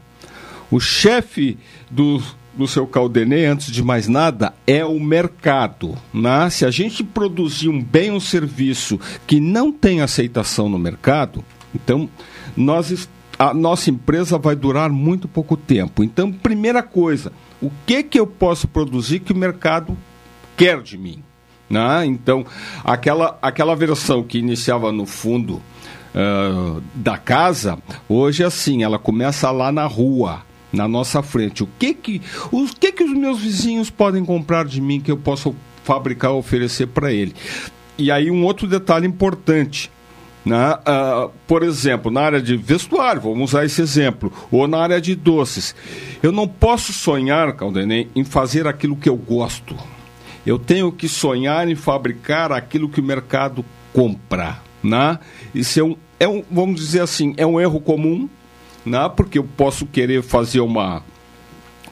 [0.71, 1.57] O chefe
[1.91, 2.23] do,
[2.55, 5.97] do seu Caldenê, antes de mais nada, é o mercado.
[6.13, 6.51] Né?
[6.51, 11.43] Se a gente produzir um bem ou um serviço que não tem aceitação no mercado,
[11.75, 12.09] então
[12.55, 16.05] nós, a nossa empresa vai durar muito pouco tempo.
[16.05, 17.33] Então, primeira coisa,
[17.65, 19.97] o que, que eu posso produzir que o mercado
[20.57, 21.23] quer de mim.
[21.69, 22.05] Né?
[22.05, 22.45] Então,
[22.85, 25.63] aquela, aquela versão que iniciava no fundo
[26.15, 31.63] uh, da casa, hoje assim, ela começa lá na rua, na nossa frente.
[31.63, 35.17] O que que, o que, que os meus vizinhos podem comprar de mim que eu
[35.17, 37.35] posso fabricar oferecer para ele?
[37.97, 39.91] E aí um outro detalhe importante.
[40.45, 40.75] Né?
[40.75, 45.15] Uh, por exemplo, na área de vestuário, vamos usar esse exemplo, ou na área de
[45.15, 45.75] doces.
[46.23, 49.75] Eu não posso sonhar, Caldenem, em fazer aquilo que eu gosto.
[50.45, 54.59] Eu tenho que sonhar em fabricar aquilo que o mercado compra.
[54.83, 55.19] Né?
[55.55, 58.29] Isso é um, é um, vamos dizer assim, é um erro comum,
[58.85, 59.11] né?
[59.17, 61.03] porque eu posso querer fazer uma,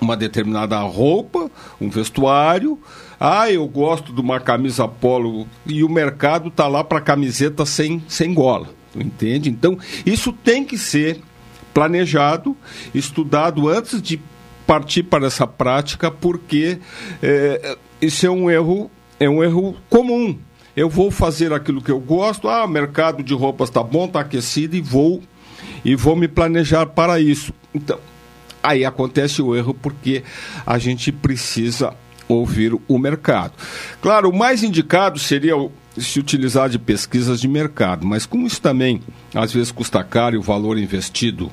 [0.03, 1.51] uma determinada roupa,
[1.81, 2.79] um vestuário,
[3.19, 8.03] ah, eu gosto de uma camisa polo e o mercado está lá para camiseta sem,
[8.09, 8.69] sem gola.
[8.95, 9.49] Entende?
[9.49, 11.21] Então, isso tem que ser
[11.73, 12.57] planejado,
[12.95, 14.21] estudado antes de
[14.67, 16.79] partir para essa prática, porque
[17.23, 20.37] é, isso é um erro, é um erro comum.
[20.77, 24.21] Eu vou fazer aquilo que eu gosto, ah, o mercado de roupas está bom, está
[24.21, 25.23] aquecido e vou
[25.85, 27.53] e vou me planejar para isso.
[27.75, 27.99] Então,
[28.63, 30.23] aí acontece o erro porque
[30.67, 31.95] a gente precisa
[32.29, 33.53] ouvir o mercado.
[34.01, 35.55] Claro, o mais indicado seria
[35.97, 39.03] se utilizar de pesquisas de mercado, mas como isso também
[39.35, 41.51] às vezes custa caro e o valor investido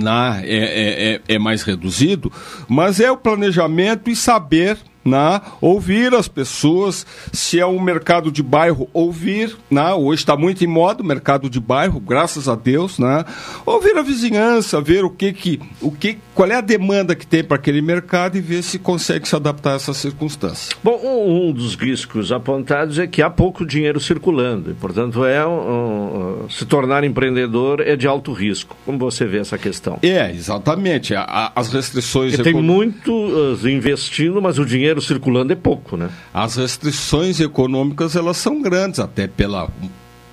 [0.00, 2.32] na, é, é, é, é mais reduzido,
[2.66, 4.78] mas é o planejamento e saber
[5.08, 5.40] né?
[5.60, 9.92] ouvir as pessoas, se é um mercado de bairro, ouvir, né?
[9.94, 13.24] hoje está muito em moda o mercado de bairro, graças a Deus, né?
[13.64, 17.42] ouvir a vizinhança, ver o que que, o que, qual é a demanda que tem
[17.42, 20.70] para aquele mercado e ver se consegue se adaptar a essas circunstâncias.
[20.82, 25.46] Bom, um, um dos riscos apontados é que há pouco dinheiro circulando, e, portanto, é
[25.46, 28.76] um, um, se tornar empreendedor é de alto risco.
[28.84, 29.98] Como você vê essa questão?
[30.02, 31.14] É, exatamente.
[31.14, 32.36] A, a, as restrições...
[32.38, 36.10] Tem muitos investindo, mas o dinheiro circulando é pouco, né?
[36.32, 39.68] As restrições econômicas, elas são grandes, até pela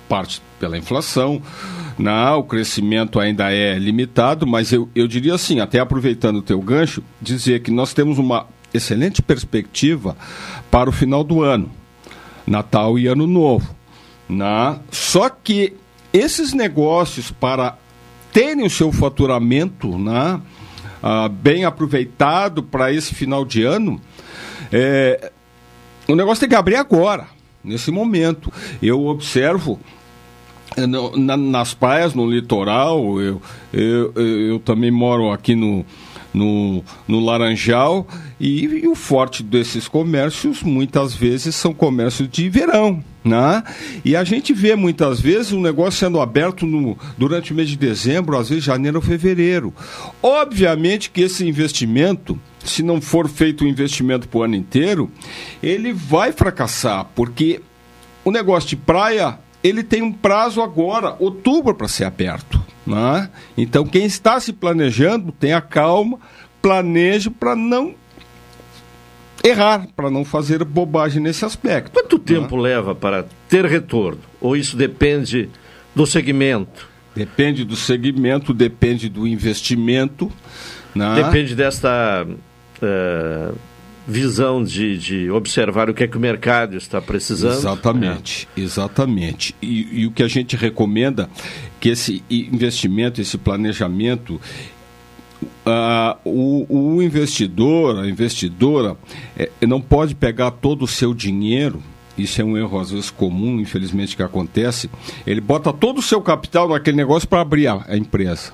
[0.08, 1.40] parte pela inflação.
[1.98, 6.60] Não, o crescimento ainda é limitado, mas eu, eu diria assim, até aproveitando o teu
[6.60, 10.16] gancho, dizer que nós temos uma excelente perspectiva
[10.70, 11.70] para o final do ano,
[12.46, 13.74] Natal e Ano Novo.
[14.28, 14.78] Na...
[14.90, 15.74] Só que
[16.12, 17.78] esses negócios, para
[18.32, 20.40] terem o seu faturamento né,
[21.02, 24.00] ah, bem aproveitado para esse final de ano,
[24.72, 25.32] é,
[26.08, 27.26] o negócio tem que abrir agora,
[27.62, 28.52] nesse momento.
[28.82, 29.80] Eu observo
[30.76, 33.40] é, na, nas praias, no litoral, eu,
[33.72, 35.84] eu, eu também moro aqui no,
[36.36, 38.06] no, no Laranjal
[38.38, 43.02] e, e, o forte desses comércios muitas vezes são comércios de verão.
[43.24, 43.64] Né?
[44.04, 47.68] E a gente vê muitas vezes o um negócio sendo aberto no, durante o mês
[47.68, 49.74] de dezembro, às vezes janeiro ou fevereiro.
[50.22, 55.10] Obviamente que esse investimento, se não for feito um investimento para o ano inteiro,
[55.62, 57.60] ele vai fracassar, porque
[58.24, 62.62] o negócio de praia ele tem um prazo agora, outubro, para ser aberto.
[62.86, 63.28] Né?
[63.56, 66.18] Então, quem está se planejando, tenha calma,
[66.62, 67.94] planeje para não
[69.42, 71.92] errar, para não fazer bobagem nesse aspecto.
[71.92, 74.20] Quanto tempo leva para ter retorno?
[74.40, 75.48] Ou isso depende
[75.94, 76.88] do segmento?
[77.14, 80.30] Depende do segmento, depende do investimento.
[80.94, 81.22] Né?
[81.22, 82.26] Depende desta
[82.82, 83.56] uh,
[84.06, 87.54] visão de, de observar o que é que o mercado está precisando.
[87.54, 88.60] Exatamente, é.
[88.60, 89.54] exatamente.
[89.60, 91.28] E, e o que a gente recomenda
[91.80, 94.40] que esse investimento, esse planejamento,
[95.66, 96.66] Uh, o,
[96.96, 98.96] o, investidor, a investidora,
[99.36, 101.82] é, não pode pegar todo o seu dinheiro.
[102.16, 104.88] Isso é um erro às vezes comum, infelizmente, que acontece.
[105.26, 108.52] Ele bota todo o seu capital naquele negócio para abrir a, a empresa.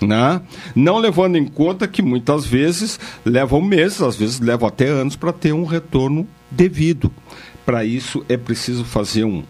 [0.00, 0.40] Né?
[0.74, 5.32] Não levando em conta que muitas vezes levam meses, às vezes levam até anos para
[5.32, 7.12] ter um retorno devido.
[7.66, 9.42] Para isso é preciso fazer um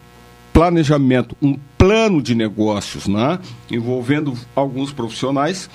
[0.53, 3.39] planejamento, um plano de negócios, né?
[3.71, 5.71] envolvendo alguns profissionais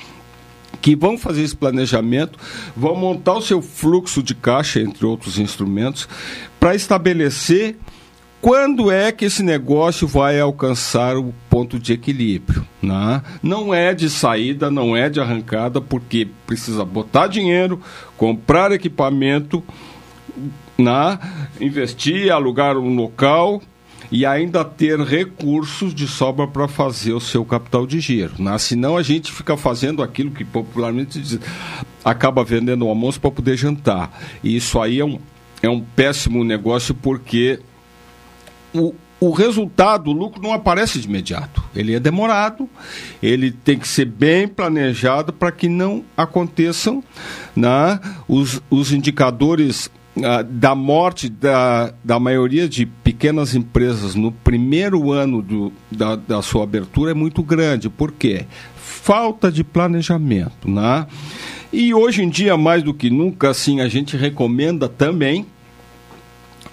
[0.82, 2.38] que vão fazer esse planejamento,
[2.76, 6.10] vão montar o seu fluxo de caixa, entre outros instrumentos,
[6.60, 7.78] para estabelecer
[8.44, 12.68] quando é que esse negócio vai alcançar o ponto de equilíbrio?
[12.82, 13.22] Né?
[13.42, 17.80] Não é de saída, não é de arrancada, porque precisa botar dinheiro,
[18.18, 19.64] comprar equipamento,
[20.78, 21.18] né?
[21.62, 23.62] investir, alugar um local
[24.12, 28.34] e ainda ter recursos de sobra para fazer o seu capital de giro.
[28.38, 28.58] Né?
[28.58, 31.40] Senão a gente fica fazendo aquilo que popularmente diz,
[32.04, 34.12] acaba vendendo o almoço para poder jantar.
[34.44, 35.18] E isso aí é um,
[35.62, 37.62] é um péssimo negócio porque
[38.74, 41.64] o, o resultado, o lucro não aparece de imediato.
[41.76, 42.70] Ele é demorado,
[43.22, 47.04] ele tem que ser bem planejado para que não aconteçam
[47.56, 49.90] né, os, os indicadores
[50.22, 56.42] ah, da morte da, da maioria de pequenas empresas no primeiro ano do, da, da
[56.42, 57.90] sua abertura é muito grande.
[57.90, 58.46] Por quê?
[58.76, 60.70] Falta de planejamento.
[60.70, 61.08] Né?
[61.72, 65.48] E hoje em dia, mais do que nunca, assim, a gente recomenda também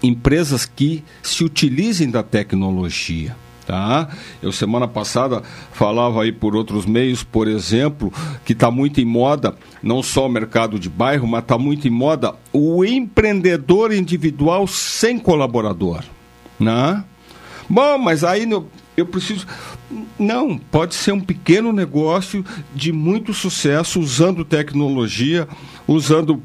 [0.02, 3.36] empresas que se utilizem da tecnologia.
[3.66, 4.08] Tá?
[4.42, 5.42] Eu semana passada
[5.72, 8.12] falava aí por outros meios, por exemplo,
[8.44, 11.90] que está muito em moda, não só o mercado de bairro, mas está muito em
[11.90, 16.02] moda o empreendedor individual sem colaborador.
[16.58, 17.04] Né?
[17.68, 18.44] Bom, mas aí
[18.96, 19.46] eu preciso.
[20.18, 22.44] Não, pode ser um pequeno negócio
[22.74, 25.46] de muito sucesso usando tecnologia,
[25.86, 26.42] usando,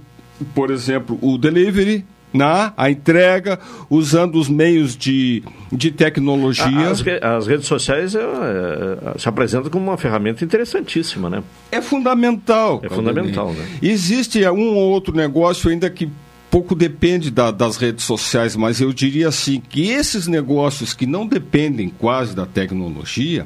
[0.53, 3.59] por exemplo, o delivery, na a entrega,
[3.89, 6.89] usando os meios de, de tecnologia.
[6.89, 11.43] As, as redes sociais é, é, se apresentam como uma ferramenta interessantíssima, né?
[11.71, 12.81] É fundamental.
[12.83, 13.65] É fundamental, né?
[13.81, 16.09] Existe um ou outro negócio ainda que
[16.55, 21.27] pouco depende da, das redes sociais, mas eu diria assim que esses negócios que não
[21.27, 23.45] dependem quase da tecnologia,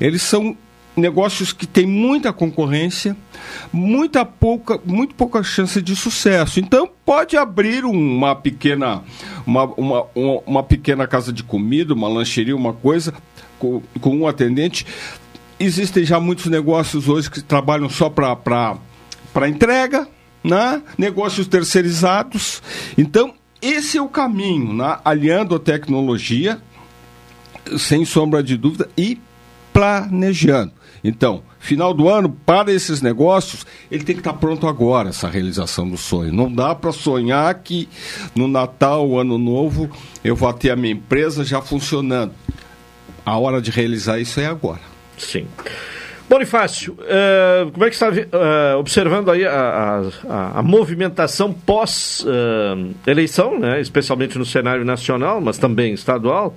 [0.00, 0.56] eles são
[0.98, 3.16] negócios que têm muita concorrência,
[3.72, 6.60] muita pouca, muito pouca chance de sucesso.
[6.60, 9.02] Então pode abrir uma pequena,
[9.46, 13.14] uma, uma, uma, uma pequena casa de comida, uma lancheria, uma coisa
[13.58, 14.86] com, com um atendente.
[15.58, 20.06] Existem já muitos negócios hoje que trabalham só para entrega,
[20.42, 20.82] né?
[20.96, 22.62] negócios terceirizados.
[22.96, 24.98] Então, esse é o caminho, né?
[25.04, 26.60] aliando a tecnologia,
[27.76, 29.20] sem sombra de dúvida, e
[29.72, 30.77] planejando.
[31.02, 35.88] Então, final do ano, para esses negócios, ele tem que estar pronto agora, essa realização
[35.88, 36.32] do sonho.
[36.32, 37.88] Não dá para sonhar que
[38.34, 39.88] no Natal, Ano Novo,
[40.24, 42.32] eu vou ter a minha empresa já funcionando.
[43.24, 44.80] A hora de realizar isso é agora.
[45.16, 45.46] Sim.
[46.28, 53.58] Bonifácio, uh, como é que está uh, observando aí a, a, a movimentação pós-eleição, uh,
[53.58, 56.54] né, especialmente no cenário nacional, mas também estadual,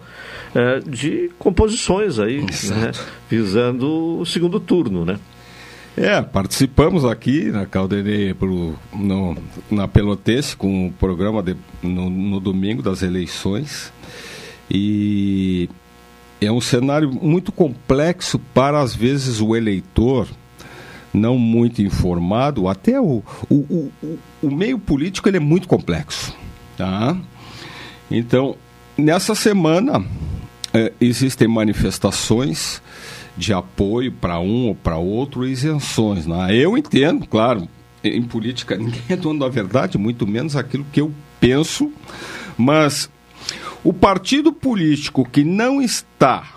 [0.85, 2.91] de composições aí, né,
[3.29, 5.19] visando o segundo turno, né?
[5.95, 9.37] É, participamos aqui na Caldeirê pro, no,
[9.69, 13.91] na Pelotense com o programa de, no, no domingo das eleições
[14.69, 15.69] e
[16.39, 20.27] é um cenário muito complexo para, às vezes, o eleitor
[21.13, 26.33] não muito informado, até o, o, o, o meio político ele é muito complexo.
[26.77, 27.17] Tá?
[28.09, 28.55] Então,
[28.97, 30.03] nessa semana,
[30.73, 32.81] é, existem manifestações
[33.35, 36.25] de apoio para um ou para outro, isenções.
[36.25, 36.55] Né?
[36.55, 37.67] Eu entendo, claro,
[38.03, 41.91] em política ninguém é dono da verdade, muito menos aquilo que eu penso,
[42.57, 43.09] mas
[43.83, 46.55] o partido político que não está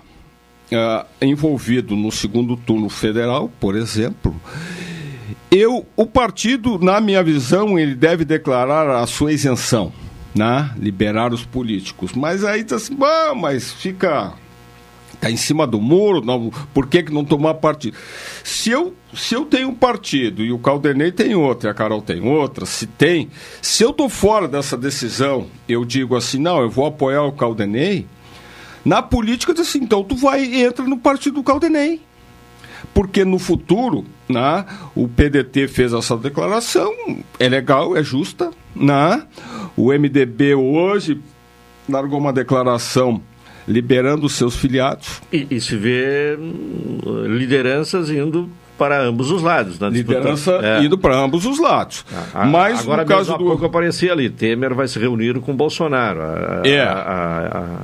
[0.71, 4.35] uh, envolvido no segundo turno federal, por exemplo,
[5.49, 9.91] eu, o partido, na minha visão, ele deve declarar a sua isenção,
[10.35, 10.71] né?
[10.77, 12.13] liberar os políticos.
[12.13, 12.97] Mas aí diz assim,
[13.35, 14.33] mas fica
[15.15, 17.97] está em cima do muro, não, por que, que não tomar partido?
[18.43, 22.01] Se eu, se eu tenho um partido e o Caldenei tem outro e a Carol
[22.01, 23.29] tem outra, se tem,
[23.61, 28.05] se eu estou fora dessa decisão, eu digo assim, não, eu vou apoiar o Caldenei,
[28.83, 32.01] na política diz assim, então tu vai e entra no partido do Caldenei.
[32.93, 34.63] Porque no futuro, né,
[34.93, 36.93] o PDT fez essa declaração,
[37.39, 39.23] é legal, é justa, né?
[39.75, 41.21] O MDB hoje
[41.87, 43.21] largou uma declaração
[43.67, 45.21] liberando os seus filiados.
[45.31, 49.79] E, e se vê hum, lideranças indo para ambos os lados.
[49.79, 50.83] Na Liderança é.
[50.83, 52.05] indo para ambos os lados.
[52.33, 53.45] Ah, Mas agora no caso do...
[53.45, 56.21] pouco aparecia ali, Temer vai se reunir com Bolsonaro.
[56.21, 56.81] A, é.
[56.81, 57.79] a,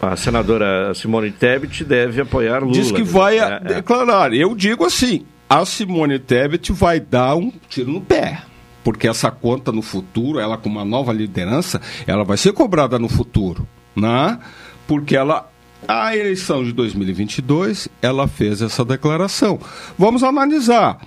[0.00, 2.72] a, a senadora Simone Tebet deve apoiar Lula.
[2.72, 4.32] Diz que vai é, é, declarar.
[4.34, 8.42] Eu digo assim, a Simone Tebet vai dar um tiro no pé.
[8.84, 13.08] Porque essa conta no futuro, ela com uma nova liderança, ela vai ser cobrada no
[13.08, 13.66] futuro.
[13.96, 14.38] Né?
[14.86, 15.50] porque ela
[15.86, 19.60] a eleição de 2022 ela fez essa declaração.
[19.98, 20.98] Vamos analisar.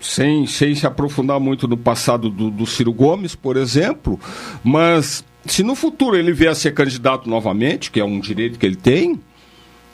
[0.00, 4.18] Sem, sem se aprofundar muito no passado do, do Ciro Gomes, por exemplo,
[4.64, 8.66] mas se no futuro ele vier a ser candidato novamente, que é um direito que
[8.66, 9.20] ele tem,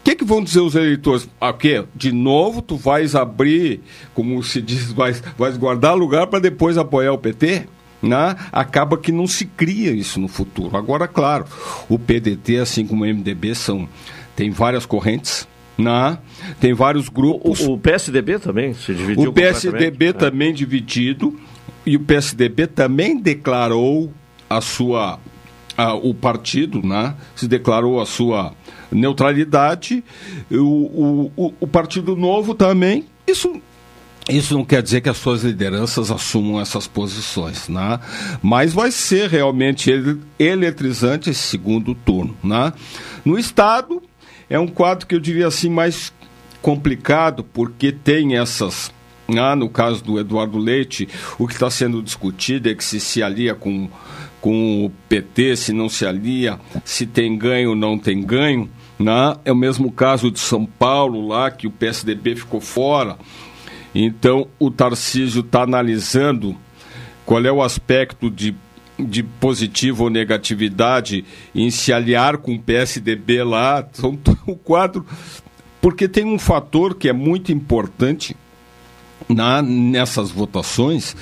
[0.09, 1.29] que, que vão dizer os eleitores?
[1.41, 3.81] Ah, que de novo tu vais abrir,
[4.15, 7.67] como se diz, vais, vais guardar lugar para depois apoiar o PT?
[8.01, 10.77] né, acaba que não se cria isso no futuro.
[10.77, 11.47] Agora, claro,
[11.89, 13.89] o PDT, assim como o MDB, são,
[14.37, 15.49] tem várias correntes.
[15.77, 16.19] Né?
[16.61, 17.61] Tem vários grupos.
[17.61, 19.31] O, o PSDB também se dividiu.
[19.31, 20.13] O PSDB é.
[20.13, 21.39] também dividido.
[21.85, 24.13] E o PSDB também declarou
[24.49, 25.19] a sua.
[25.77, 27.15] A, o partido né?
[27.37, 28.53] se declarou a sua
[28.91, 30.03] neutralidade.
[30.51, 33.05] O, o, o, Partido Novo também.
[33.26, 33.61] Isso
[34.28, 37.99] isso não quer dizer que as suas lideranças assumam essas posições, né?
[38.43, 39.91] mas vai ser realmente
[40.39, 42.36] eletrizante esse segundo turno.
[42.45, 42.74] Né?
[43.24, 44.03] No Estado,
[44.51, 46.12] é um quadro que eu diria assim mais
[46.61, 48.93] complicado, porque tem essas.
[49.39, 51.07] Ah, no caso do Eduardo Leite,
[51.39, 53.89] o que está sendo discutido é que se se alia com,
[54.41, 58.68] com o PT, se não se alia, se tem ganho ou não tem ganho.
[58.99, 59.36] Né?
[59.45, 63.16] É o mesmo caso de São Paulo, lá que o PSDB ficou fora.
[63.95, 66.57] Então, o Tarcísio está analisando
[67.24, 68.55] qual é o aspecto de,
[68.99, 71.24] de positivo ou negatividade
[71.55, 73.86] em se aliar com o PSDB lá.
[73.93, 75.05] São o quadro.
[75.80, 78.36] Porque tem um fator que é muito importante
[79.28, 81.16] na, nessas votações,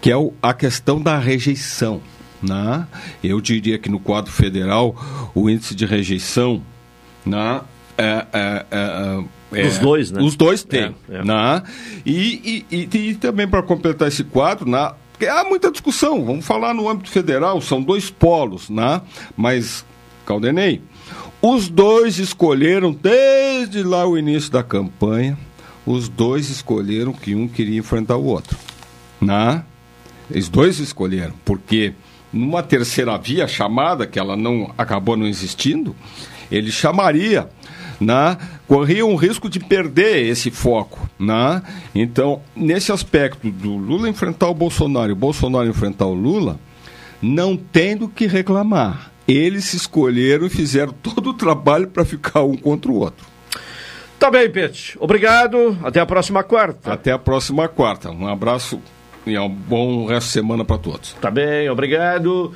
[0.00, 2.00] que é o, a questão da rejeição.
[2.42, 2.86] Né?
[3.22, 4.94] Eu diria que no quadro federal,
[5.34, 6.62] o índice de rejeição
[7.24, 7.60] né,
[7.98, 10.22] é, é, é é, os dois, né?
[10.22, 10.94] Os dois têm.
[11.08, 11.24] É, é.
[11.24, 11.62] Né?
[12.06, 14.92] E, e, e, e também para completar esse quadro, né?
[15.20, 19.02] porque há muita discussão, vamos falar no âmbito federal, são dois polos, né?
[19.36, 19.84] mas,
[20.24, 20.80] Caldenei,
[21.42, 25.36] os dois escolheram, desde lá o início da campanha,
[25.84, 28.56] os dois escolheram que um queria enfrentar o outro.
[29.20, 29.62] Né?
[30.34, 31.92] Os dois escolheram, porque
[32.32, 35.94] numa terceira via chamada, que ela não acabou não existindo,
[36.50, 37.48] ele chamaria
[38.00, 41.08] né, corria um risco de perder esse foco.
[41.18, 41.62] Né?
[41.94, 46.58] Então, nesse aspecto do Lula enfrentar o Bolsonaro e o Bolsonaro enfrentar o Lula,
[47.20, 49.10] não tem do que reclamar.
[49.28, 53.28] Eles se escolheram e fizeram todo o trabalho para ficar um contra o outro.
[54.18, 54.96] Tá bem, Pete.
[55.00, 55.78] Obrigado.
[55.82, 56.92] Até a próxima quarta.
[56.92, 58.10] Até a próxima quarta.
[58.10, 58.80] Um abraço
[59.30, 61.14] e um bom resto de semana para todos.
[61.14, 62.54] Tá bem, obrigado.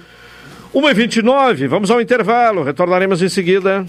[0.74, 2.62] 1h29, vamos ao intervalo.
[2.62, 3.86] Retornaremos em seguida.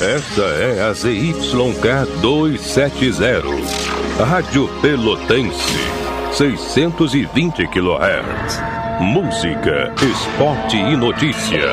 [0.00, 3.42] Esta é a ZYK 270,
[4.24, 5.74] Rádio Pelotense,
[6.32, 8.62] 620 kHz.
[9.00, 11.72] Música, esporte e notícia.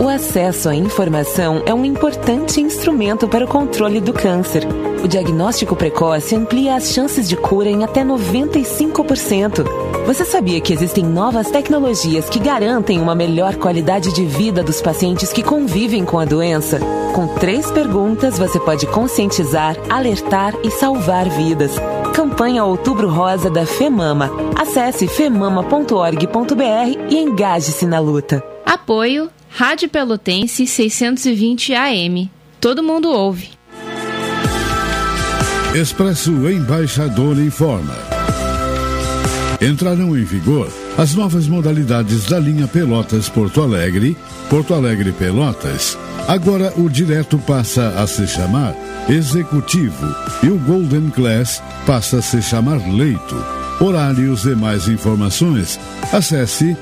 [0.00, 4.66] O acesso à informação é um importante instrumento para o controle do câncer.
[5.02, 9.64] O diagnóstico precoce amplia as chances de cura em até 95%.
[10.04, 15.32] Você sabia que existem novas tecnologias que garantem uma melhor qualidade de vida dos pacientes
[15.32, 16.80] que convivem com a doença?
[17.14, 21.72] Com três perguntas, você pode conscientizar, alertar e salvar vidas.
[22.12, 24.30] Campanha Outubro Rosa da FEMAMA.
[24.60, 26.64] Acesse femama.org.br
[27.08, 28.42] e engaje-se na luta.
[28.66, 32.28] Apoio Rádio Pelotense 620 AM.
[32.60, 33.50] Todo mundo ouve.
[35.72, 37.94] Expresso Embaixador informa.
[39.60, 44.16] Entrarão em vigor as novas modalidades da linha Pelotas Porto Alegre,
[44.50, 45.96] Porto Alegre Pelotas.
[46.26, 48.74] Agora o direto passa a se chamar
[49.08, 50.04] Executivo
[50.42, 53.36] e o Golden Class passa a se chamar Leito.
[53.80, 55.78] Horários e mais informações,
[56.12, 56.76] acesse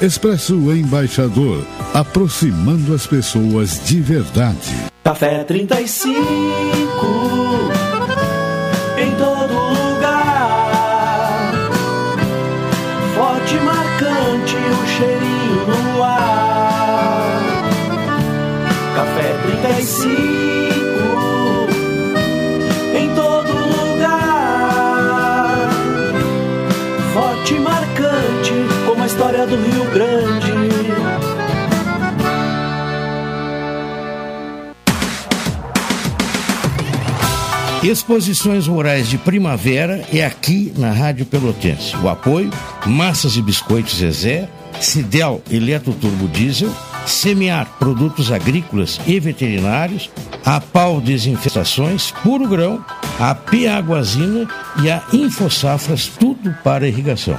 [0.00, 1.62] Expresso Embaixador,
[1.92, 4.74] aproximando as pessoas de verdade.
[5.04, 6.79] Café 35
[19.70, 20.18] 35
[22.92, 24.90] em todo lugar.
[27.14, 28.52] Forte e marcante
[28.84, 30.50] como a história do Rio Grande.
[37.82, 41.96] Exposições Rurais de Primavera é aqui na Rádio Pelotense.
[42.02, 42.50] O apoio:
[42.84, 44.48] Massas e Biscoitos Zezé,
[44.80, 46.70] Cidel Eletroturbo Diesel,
[47.06, 50.10] Semear Produtos Agrícolas e Veterinários,
[50.44, 52.84] a Pau Desinfestações, Puro Grão,
[53.18, 54.48] a Piaguazina
[54.82, 57.38] e a Infosafras, tudo para irrigação.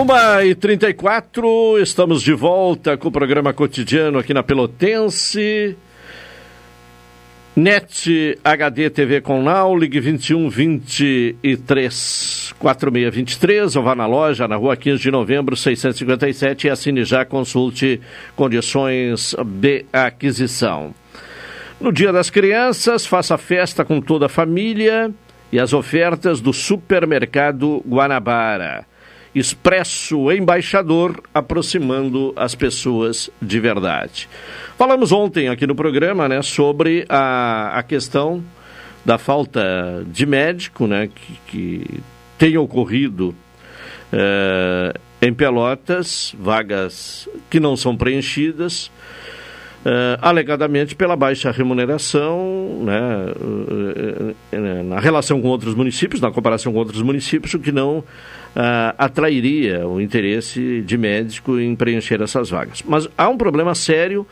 [0.00, 5.76] Uma e 34 estamos de volta com o programa cotidiano aqui na Pelotense.
[7.54, 14.74] NET HD TV com Now, ligue 21 23 4623 ou vá na loja na rua
[14.74, 18.00] 15 de novembro 657 e assine já, consulte
[18.34, 20.94] condições de aquisição.
[21.78, 25.12] No Dia das Crianças, faça festa com toda a família
[25.52, 28.88] e as ofertas do Supermercado Guanabara.
[29.34, 34.28] Expresso Embaixador, aproximando as pessoas de verdade.
[34.76, 38.42] Falamos ontem aqui no programa né, sobre a, a questão
[39.04, 42.00] da falta de médico né, que, que
[42.36, 43.34] tem ocorrido
[44.12, 48.90] eh, em Pelotas, vagas que não são preenchidas.
[49.80, 56.78] Uh, alegadamente pela baixa remuneração, né, uh, na relação com outros municípios, na comparação com
[56.78, 58.04] outros municípios, o que não
[58.98, 62.82] atrairia o interesse de médico em preencher essas vagas.
[62.86, 64.26] Mas há um problema sério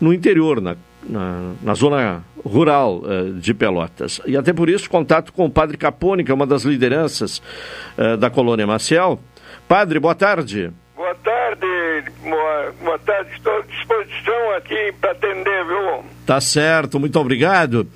[0.00, 3.02] no interior, na, na, na zona rural
[3.40, 4.20] de Pelotas.
[4.26, 7.42] E até por isso, contato com o padre Capone, que é uma das lideranças
[8.18, 9.18] da colônia Maciel.
[9.66, 9.98] Padre.
[10.94, 13.30] Boa tarde, boa, boa tarde.
[13.34, 16.04] Estou à disposição aqui para atender, viu?
[16.26, 17.86] Tá certo, muito obrigado.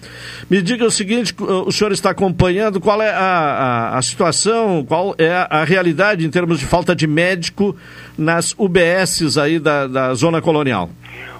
[0.51, 5.15] Me diga o seguinte: o senhor está acompanhando qual é a, a, a situação, qual
[5.19, 7.77] é a, a, realidade em termos de falta de médico
[8.17, 10.91] nas UBSs aí da, da zona colonial?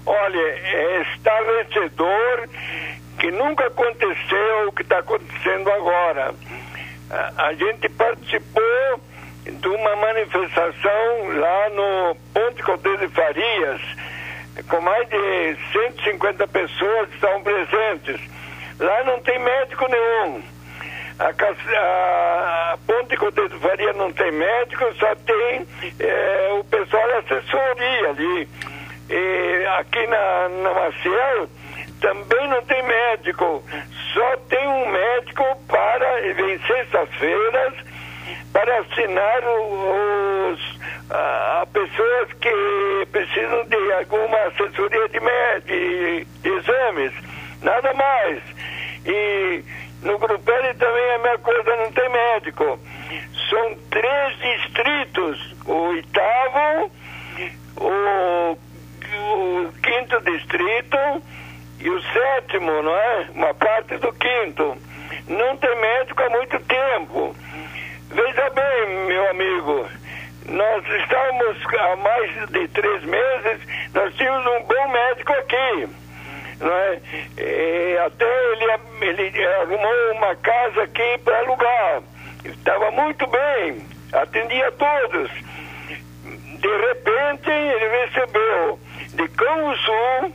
[0.07, 2.49] Olha, é estarrecedor
[3.19, 6.35] que nunca aconteceu o que está acontecendo agora.
[7.11, 9.01] A, a gente participou
[9.45, 13.81] de uma manifestação lá no Ponte Cordeiro de Farias,
[14.69, 18.21] com mais de 150 pessoas que estavam presentes.
[18.79, 20.43] Lá não tem médico nenhum.
[21.19, 23.17] A, a, a Ponte
[23.49, 25.67] de Faria não tem médico, só tem
[25.99, 28.49] é, o pessoal da assessoria ali.
[29.11, 31.49] E aqui na, na Maciel
[32.01, 33.65] também não tem médico,
[34.15, 37.75] só tem um médico para, vem sextas-feiras,
[38.53, 40.81] para assinar os,
[41.11, 45.21] a, pessoas que precisam de alguma assessoria de,
[45.67, 47.13] de, de exames,
[47.63, 48.43] nada mais.
[49.07, 49.65] E
[50.03, 52.79] no Grupo L também a mesma coisa, não tem médico.
[53.51, 56.93] São três distritos, o oitavo,
[57.81, 61.23] o, o quinto distrito
[61.81, 63.29] e o sétimo, não é?
[63.35, 64.77] Uma parte do quinto.
[65.29, 67.37] Não tem médico há muito tempo.
[68.11, 69.87] Veja bem, meu amigo,
[70.49, 73.61] nós estávamos há mais de três meses,
[73.93, 75.89] nós tínhamos um bom médico aqui.
[76.59, 77.01] Não é?
[77.37, 78.65] E até ele,
[79.03, 82.03] ele arrumou uma casa aqui para alugar.
[82.45, 85.31] Estava muito bem, atendia todos.
[86.61, 88.81] De repente, ele recebeu
[89.15, 90.33] de Cão Sul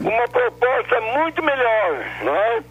[0.00, 2.62] uma proposta muito melhor, não é?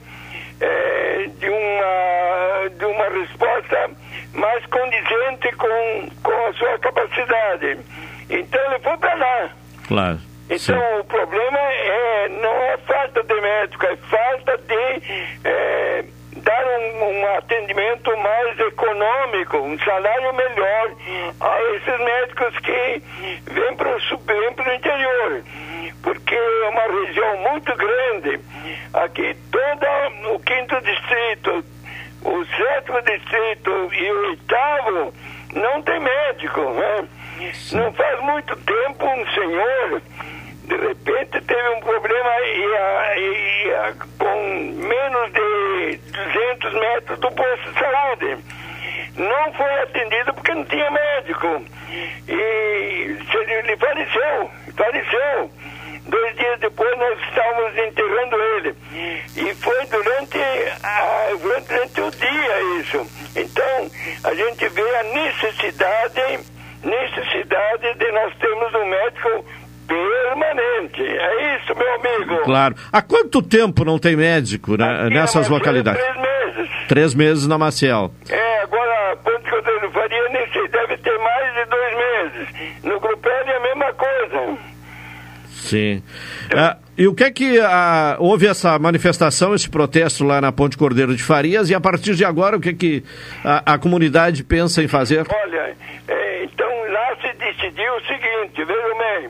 [0.61, 1.27] é?
[1.27, 3.89] de, uma, de uma resposta
[4.33, 7.79] mais condizente com, com a sua capacidade.
[8.29, 9.49] Então ele foi para lá.
[9.87, 10.19] Claro.
[10.49, 10.99] Então Sim.
[10.99, 16.05] o problema é não é falta de médico, é falta de é,
[16.37, 20.91] dar um, um, atendimento mais econômico, um salário melhor
[21.39, 23.03] a esses médicos que
[23.51, 25.43] vêm para o interior.
[26.01, 28.39] Porque é uma região muito grande.
[28.93, 31.63] Aqui todo o quinto distrito,
[32.23, 35.13] o sétimo distrito e o oitavo
[35.53, 37.07] não tem médico, né?
[37.71, 40.01] Não faz muito tempo um senhor,
[40.65, 44.43] de repente, teve um problema e, a, e a, com
[44.73, 48.37] menos de 200 metros do posto de saúde.
[49.15, 51.65] Não foi atendido porque não tinha médico.
[52.27, 52.39] E
[53.59, 55.51] ele faleceu, faleceu.
[56.09, 58.75] Dois dias depois nós estávamos enterrando ele.
[59.37, 60.39] E foi durante,
[60.83, 63.07] a, durante o dia isso.
[63.35, 63.91] Então,
[64.23, 66.39] a gente vê a necessidade,
[66.83, 69.45] necessidade de nós termos um médico
[69.87, 71.01] permanente.
[71.03, 72.43] É isso, meu amigo.
[72.43, 72.75] Claro.
[72.91, 76.01] Há quanto tempo não tem médico né, nessas localidades?
[76.01, 76.87] Três meses.
[76.87, 78.11] Três meses na Maciel.
[78.29, 82.83] É, agora, Ponte Cordeiro Faria, nem sei, deve ter mais de dois meses.
[82.83, 84.57] No Grupelli é a mesma coisa.
[85.69, 86.01] Sim.
[86.55, 90.75] Ah, e o que é que ah, houve essa manifestação, esse protesto lá na Ponte
[90.75, 93.03] Cordeiro de Farias e a partir de agora o que é que
[93.45, 95.27] a, a comunidade pensa em fazer?
[95.31, 95.75] Olha,
[96.07, 99.29] é, então lá se decidiu o seguinte, veja bem,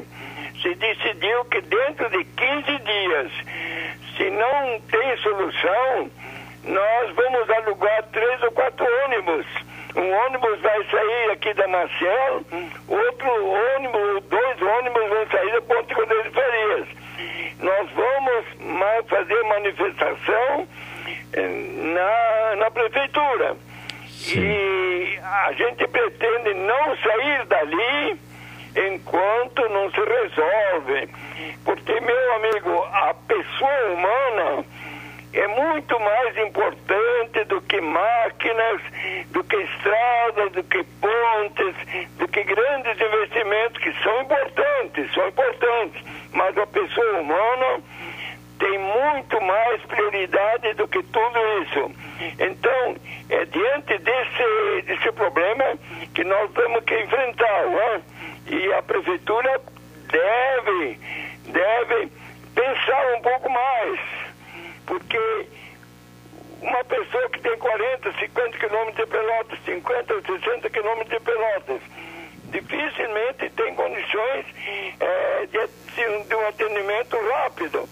[0.61, 3.31] se decidiu que dentro de 15 dias,
[4.15, 6.09] se não tem solução,
[6.63, 9.45] nós vamos alugar três ou quatro ônibus.
[9.99, 12.45] Um ônibus vai sair aqui da Marcel,
[12.87, 16.87] outro ônibus, dois ônibus vão sair da Ponte Cordeiro de Farias.
[17.59, 20.67] Nós vamos fazer manifestação
[21.33, 23.57] eh, na, na prefeitura.
[24.35, 28.19] E a gente pretende não sair dali
[28.87, 31.09] enquanto não se resolve.
[31.65, 34.65] Porque, meu amigo, a pessoa humana
[35.33, 38.81] é muito mais importante do que máquinas,
[39.31, 41.75] do que estradas, do que pontes,
[42.17, 46.03] do que grandes investimentos que são importantes, são importantes.
[46.33, 47.81] Mas a pessoa humana
[48.59, 51.91] tem muito mais prioridade do que tudo isso.
[52.39, 52.95] Então,
[53.29, 55.65] é diante desse, desse problema
[56.13, 58.01] que nós temos que enfrentar, né?
[58.47, 59.61] E a prefeitura
[60.11, 60.99] deve,
[61.45, 62.11] deve
[62.53, 63.99] pensar um pouco mais,
[64.89, 65.47] porque
[66.61, 71.81] uma pessoa que tem 40, 50 quilômetros de Pelotas, 50 ou 60 quilômetros de Pelotas,
[72.51, 74.45] dificilmente tem condições
[74.99, 77.87] eh, de, de- um atendimento rápido.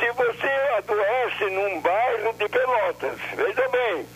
[0.00, 4.06] Se você adoece num bairro de Pelotas, veja bem,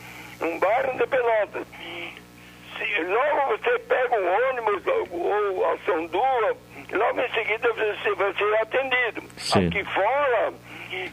[0.40, 6.56] um bairro de Pelotas, se logo você pega um ônibus ou, ou a São Dua,
[6.92, 9.22] logo em seguida você vai ser atendido.
[9.36, 9.68] Sim.
[9.68, 10.52] Aqui fora,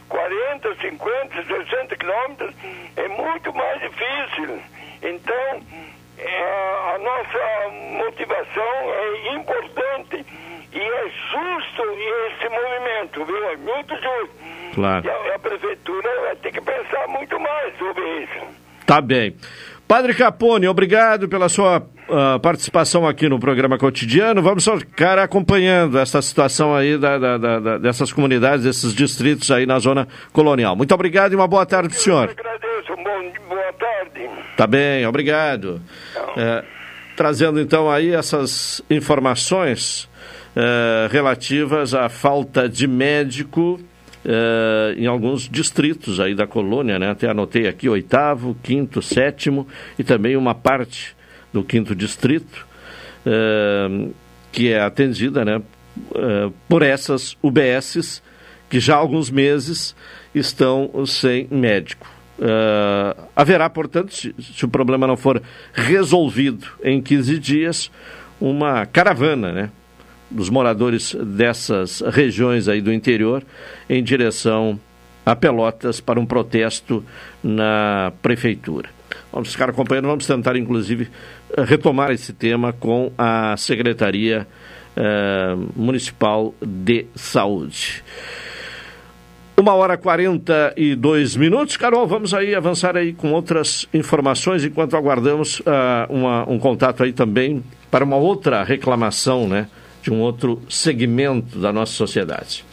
[0.08, 2.54] 40, 50, 60 quilômetros
[2.96, 4.60] é muito mais difícil.
[5.02, 5.62] Então,
[6.18, 10.26] é, a nossa motivação é importante
[10.72, 13.50] e é justo esse movimento, viu?
[13.50, 14.34] É muito justo.
[14.74, 15.06] Claro.
[15.06, 18.46] E a, a prefeitura vai ter que pensar muito mais sobre isso.
[18.86, 19.36] Tá bem.
[19.86, 24.42] Padre Capone, obrigado pela sua ah, participação aqui no programa cotidiano.
[24.42, 29.78] Vamos ficar acompanhando essa situação aí da, da- da- dessas comunidades, desses distritos aí na
[29.78, 30.74] zona colonial.
[30.76, 32.28] Muito obrigado e uma boa tarde para o senhor.
[32.30, 34.30] Agradeço, bom, boa tarde.
[34.56, 35.80] Tá bem, obrigado.
[36.36, 36.64] É,
[37.16, 40.08] trazendo então aí essas informações
[40.56, 43.80] é, relativas à falta de médico
[44.24, 47.10] é, em alguns distritos aí da colônia, né?
[47.10, 49.66] Até anotei aqui oitavo, quinto, sétimo
[49.98, 51.14] e também uma parte
[51.54, 52.66] do quinto distrito
[53.24, 54.08] é,
[54.52, 55.62] que é atendida, né?
[56.14, 58.22] é, por essas UBSs
[58.68, 59.94] que já há alguns meses
[60.34, 62.14] estão sem médico.
[62.40, 65.40] Eh, haverá, portanto, se, se o problema não for
[65.72, 67.90] resolvido em 15 dias,
[68.40, 69.70] uma caravana né,
[70.28, 73.44] dos moradores dessas regiões aí do interior
[73.88, 74.80] em direção
[75.24, 77.04] a Pelotas para um protesto
[77.42, 78.88] na prefeitura.
[79.32, 84.46] Vamos ficar acompanhando, vamos tentar, inclusive, eh, retomar esse tema com a Secretaria
[84.96, 88.02] eh, Municipal de Saúde.
[89.56, 91.76] Uma hora e 42 minutos.
[91.76, 97.12] Carol, vamos aí avançar aí com outras informações enquanto aguardamos ah, uma- um contato aí
[97.12, 99.68] também para uma outra reclamação, né?
[100.02, 102.64] De um outro segmento da nossa sociedade.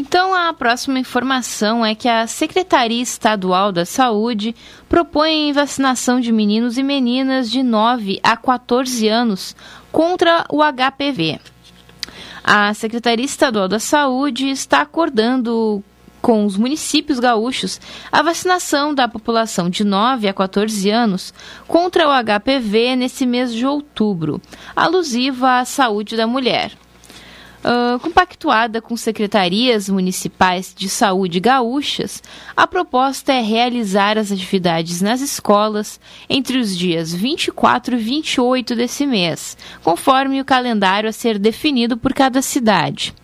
[0.00, 4.54] Então, a próxima informação é que a Secretaria Estadual da Saúde
[4.88, 9.56] propõe vacinação de meninos e meninas de 9 a 14 anos
[9.90, 11.40] contra o HPV.
[12.44, 15.82] A Secretaria Estadual da Saúde está acordando
[16.22, 17.80] com os municípios gaúchos
[18.12, 21.34] a vacinação da população de 9 a 14 anos
[21.66, 24.40] contra o HPV nesse mês de outubro,
[24.76, 26.70] alusiva à saúde da mulher.
[28.00, 32.22] Compactuada com secretarias municipais de saúde gaúchas,
[32.56, 36.00] a proposta é realizar as atividades nas escolas
[36.30, 42.14] entre os dias 24 e 28 desse mês, conforme o calendário a ser definido por
[42.14, 43.14] cada cidade.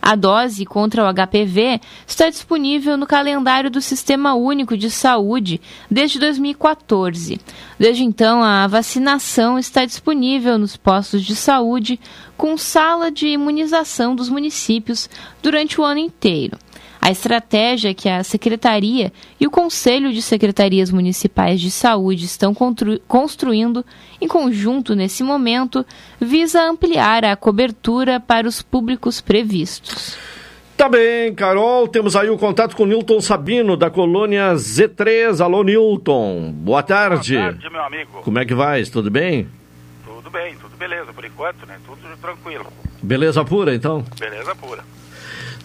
[0.00, 5.60] A dose contra o HPV está disponível no calendário do Sistema Único de Saúde
[5.90, 7.40] desde 2014.
[7.78, 12.00] Desde então, a vacinação está disponível nos postos de saúde
[12.36, 15.08] com sala de imunização dos municípios
[15.42, 16.56] durante o ano inteiro.
[17.00, 22.54] A estratégia que a Secretaria e o Conselho de Secretarias Municipais de Saúde estão
[23.06, 23.84] construindo
[24.20, 25.86] em conjunto nesse momento
[26.20, 30.18] visa ampliar a cobertura para os públicos previstos.
[30.76, 31.88] Tá bem, Carol.
[31.88, 35.40] Temos aí o contato com Nilton Sabino, da colônia Z3.
[35.40, 36.52] Alô, Nilton.
[36.52, 37.34] Boa tarde.
[37.34, 38.22] Boa tarde, meu amigo.
[38.22, 38.84] Como é que vai?
[38.84, 39.48] Tudo bem?
[40.04, 41.78] Tudo bem, tudo beleza, por enquanto, né?
[41.84, 42.66] Tudo tranquilo.
[43.02, 44.04] Beleza pura, então?
[44.20, 44.84] Beleza pura.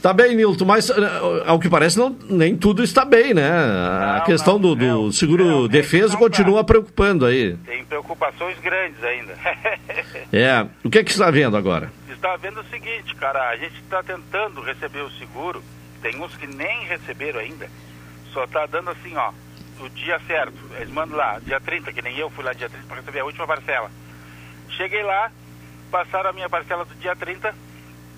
[0.03, 0.95] Tá bem, Nilton, mas eh,
[1.45, 3.49] ao que parece não, nem tudo está bem, né?
[3.49, 7.55] A Não, questão não, do, do não, seguro defesa não continua preocupando aí.
[7.65, 9.33] Tem preocupações grandes ainda.
[10.33, 11.91] É, o que é que você está vendo agora?
[12.09, 15.63] está vendo o seguinte, cara, a gente está tentando receber o seguro,
[16.01, 17.69] tem uns que nem receberam ainda,
[18.33, 19.31] só está dando assim, ó,
[19.79, 20.57] o dia certo.
[20.77, 23.25] Eles mandam lá, dia 30, que nem eu fui lá dia 30 para receber a
[23.25, 23.91] última parcela.
[24.69, 25.31] Cheguei lá,
[25.91, 27.55] passaram a minha parcela do dia 30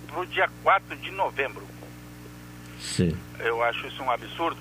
[0.08, 1.75] para o dia 4 de novembro.
[2.86, 3.14] Sim.
[3.40, 4.58] Eu acho isso um absurdo.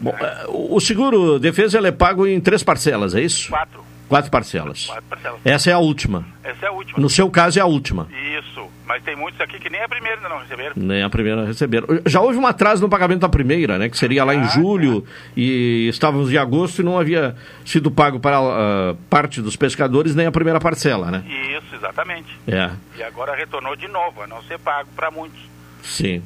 [0.00, 3.48] Bom, eh, o seguro defesa é pago em três parcelas, é isso?
[3.50, 3.84] Quatro.
[4.08, 4.86] Quatro parcelas.
[4.86, 5.40] Quatro parcelas.
[5.44, 6.24] Essa é a última.
[6.44, 7.00] Essa é a última.
[7.00, 8.06] No seu caso é a última.
[8.38, 10.72] Isso, mas tem muitos aqui que nem a primeira ainda não receberam.
[10.76, 11.88] Nem a primeira receberam.
[12.06, 13.88] Já houve um atraso no pagamento da primeira, né?
[13.88, 15.04] Que seria lá em Ah, julho
[15.36, 17.34] e estávamos em agosto e não havia
[17.64, 21.24] sido pago para ah, parte dos pescadores nem a primeira parcela, né?
[21.58, 22.28] Isso, exatamente.
[22.46, 25.40] É, E agora retornou de novo, a não ser pago para muitos.
[25.82, 26.22] sim.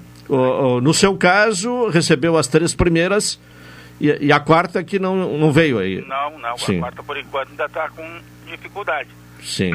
[0.82, 3.38] No seu caso, recebeu as três primeiras
[4.00, 6.04] e, e a quarta que não, não veio aí.
[6.06, 6.78] Não, não, Sim.
[6.78, 9.08] a quarta por enquanto ainda está com dificuldade.
[9.42, 9.72] Sim.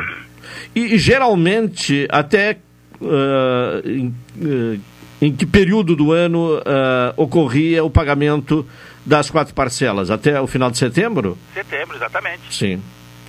[0.76, 2.57] E, e geralmente, até
[3.02, 4.80] ah, em, eh,
[5.22, 8.68] em que período do ano ah, ocorria o pagamento
[9.06, 10.10] das quatro parcelas?
[10.10, 11.38] Até o final de setembro?
[11.53, 12.41] Setembro, exatamente.
[12.49, 12.82] Sim,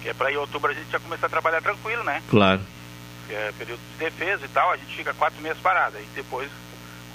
[0.03, 2.23] Que é para em outubro a gente já começar a trabalhar tranquilo, né?
[2.31, 2.61] claro.
[3.29, 5.97] Que é período de defesa e tal, a gente fica quatro meses parado.
[5.97, 6.49] Aí depois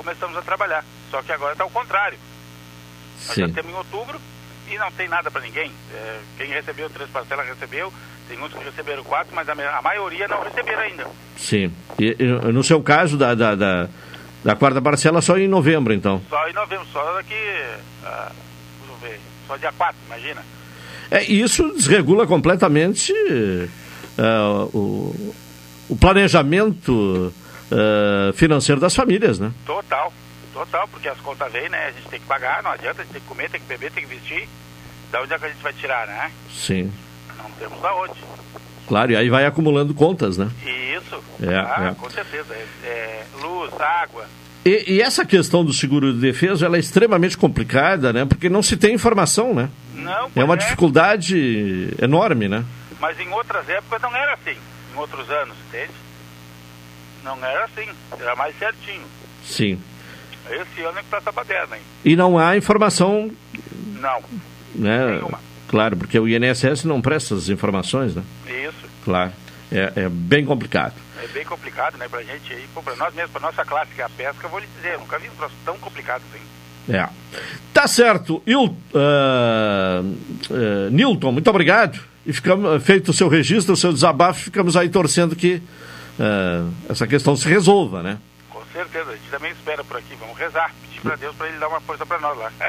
[0.01, 0.83] começamos a trabalhar.
[1.09, 2.17] Só que agora está o contrário.
[3.27, 4.19] Nós já temos em outubro
[4.69, 5.71] e não tem nada para ninguém.
[5.93, 7.93] É, quem recebeu três parcelas recebeu,
[8.27, 11.07] tem uns que receberam quatro, mas a, a maioria não receberam ainda.
[11.37, 11.71] Sim.
[11.99, 13.89] E, e no seu caso, da, da, da,
[14.43, 16.21] da quarta parcela, só em novembro, então.
[16.29, 17.35] Só em novembro, só daqui.
[18.03, 18.31] ah,
[18.87, 20.43] eu ver, só dia 4, imagina.
[21.11, 23.13] É, isso desregula completamente
[24.17, 25.35] ah, o,
[25.89, 27.33] o planejamento
[27.71, 29.51] ah, financeiro das famílias, né?
[29.65, 30.11] Total,
[30.53, 31.87] total, porque as contas vêm, né?
[31.87, 33.91] A gente tem que pagar, não adianta, a gente tem que comer, tem que beber,
[33.91, 34.47] tem que vestir.
[35.11, 36.31] Da onde é que a gente vai tirar, né?
[36.49, 36.91] Sim.
[37.37, 38.13] Não temos da onde.
[38.87, 40.49] Claro, e aí vai acumulando contas, né?
[40.65, 41.95] Isso, É, ah, é.
[41.95, 42.53] com certeza.
[42.53, 44.25] É, é luz, água.
[44.65, 48.25] E, e essa questão do seguro de defesa ela é extremamente complicada, né?
[48.25, 49.69] Porque não se tem informação, né?
[49.95, 52.63] Não, É uma dificuldade enorme, né?
[52.99, 54.55] Mas em outras épocas não era assim.
[54.93, 55.91] Em outros anos, entende?
[57.23, 57.87] Não era assim.
[58.19, 59.03] Era mais certinho.
[59.45, 59.79] Sim.
[60.49, 61.83] Esse ano é que tá essa baderna, hein?
[62.03, 63.31] E não há informação,
[63.99, 64.21] Não.
[64.75, 65.21] né?
[65.67, 68.23] Claro, porque o INSS não presta as informações, né?
[68.47, 68.89] Isso.
[69.05, 69.31] Claro.
[69.71, 70.93] É, é bem complicado.
[71.23, 72.65] É bem complicado, né, pra gente aí.
[72.73, 74.95] Pô, pra nós mesmos, pra nossa classe que é a pesca, eu vou lhe dizer,
[74.95, 76.43] eu nunca vi um troço tão complicado assim.
[76.93, 77.07] É.
[77.73, 78.41] Tá certo.
[78.45, 81.99] Il, ah, ah, Nilton, muito obrigado.
[82.25, 85.61] E ficamos, feito o seu registro, o seu desabafo, ficamos aí torcendo que
[86.21, 88.19] ah, essa questão se resolva, né?
[88.49, 90.15] Com certeza, a gente também espera por aqui.
[90.19, 92.51] Vamos rezar, pedir pra Deus pra ele dar uma força pra nós lá.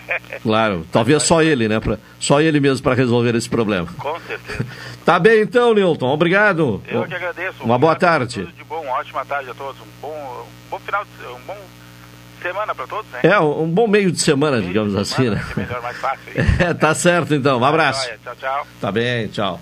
[0.43, 1.79] Claro, talvez só ele, né?
[1.79, 3.87] Pra, só ele mesmo para resolver esse problema.
[3.99, 4.66] Com certeza.
[5.05, 6.07] Tá bem então, Nilton.
[6.07, 6.81] Obrigado.
[6.87, 7.65] Eu que agradeço.
[7.65, 8.43] Uma boa tarde.
[8.43, 9.81] Tudo de bom, uma ótima tarde a todos.
[9.81, 11.57] Um bom, um bom final, de, um bom
[12.41, 13.20] semana pra todos, né?
[13.24, 15.45] É, um bom meio de semana, digamos assim, né?
[15.57, 16.33] É melhor, mais fácil.
[16.61, 17.59] É, tá certo então.
[17.59, 18.05] Um abraço.
[18.05, 18.66] Joia, Tchau, tchau.
[18.81, 19.61] Tá bem, tchau.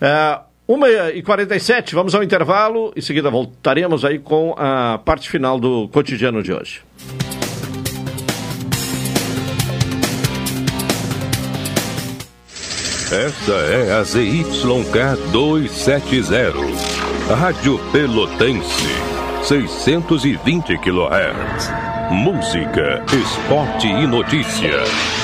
[0.00, 2.92] É, 1h47, vamos ao intervalo.
[2.96, 6.80] Em seguida voltaremos aí com a parte final do cotidiano de hoje.
[13.12, 16.52] Esta é a ZYK 270,
[17.38, 18.88] Rádio Pelotense,
[19.42, 21.70] 620 kHz.
[22.10, 25.23] Música, esporte e notícia.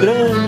[0.00, 0.47] Grande.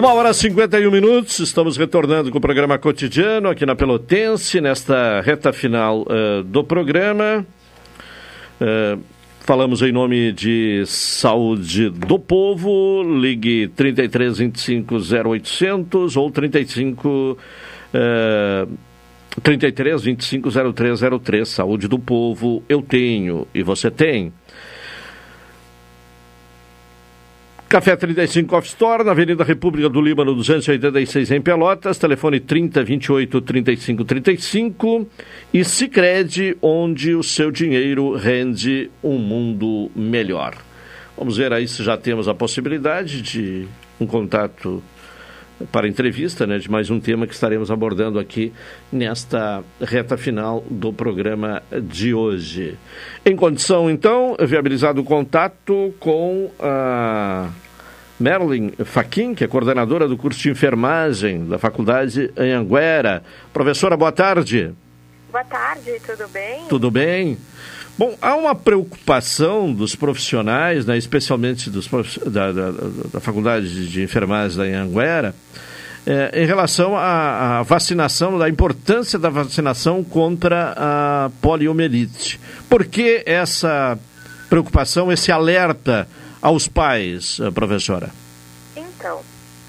[0.00, 5.20] Uma hora e 51 minutos, estamos retornando com o programa cotidiano aqui na Pelotense, nesta
[5.20, 7.44] reta final uh, do programa.
[8.58, 8.98] Uh,
[9.40, 17.36] falamos em nome de Saúde do Povo, ligue 33 25 0800 ou 35
[17.92, 18.78] uh,
[19.42, 21.46] 33 25 0303.
[21.46, 24.32] Saúde do Povo, eu tenho e você tem.
[27.70, 33.40] Café 35 Off Store, na Avenida República do Líbano, 286 em Pelotas, telefone 30 28
[33.40, 35.06] 35 35
[35.54, 40.56] e Sicredi, onde o seu dinheiro rende um mundo melhor.
[41.16, 43.68] Vamos ver aí se já temos a possibilidade de
[44.00, 44.82] um contato
[45.70, 48.52] para entrevista, né, de mais um tema que estaremos abordando aqui
[48.90, 52.78] nesta reta final do programa de hoje.
[53.24, 57.50] Em condição, então, viabilizado o contato com a
[58.18, 63.22] Merlin Faquin, que é coordenadora do curso de enfermagem da Faculdade Anhanguera.
[63.52, 64.72] Professora, boa tarde.
[65.30, 66.64] Boa tarde, tudo bem?
[66.68, 67.38] Tudo bem.
[68.00, 71.86] Bom, há uma preocupação dos profissionais, né, especialmente dos
[72.26, 72.70] da, da,
[73.12, 75.34] da, Faculdade de Enfermagem da Anhanguera,
[76.06, 82.40] é, em relação à, à, vacinação, da importância da vacinação contra a poliomielite.
[82.70, 83.98] Por que essa
[84.48, 86.08] preocupação, esse alerta
[86.40, 88.08] aos pais, professora?
[88.74, 89.20] Então,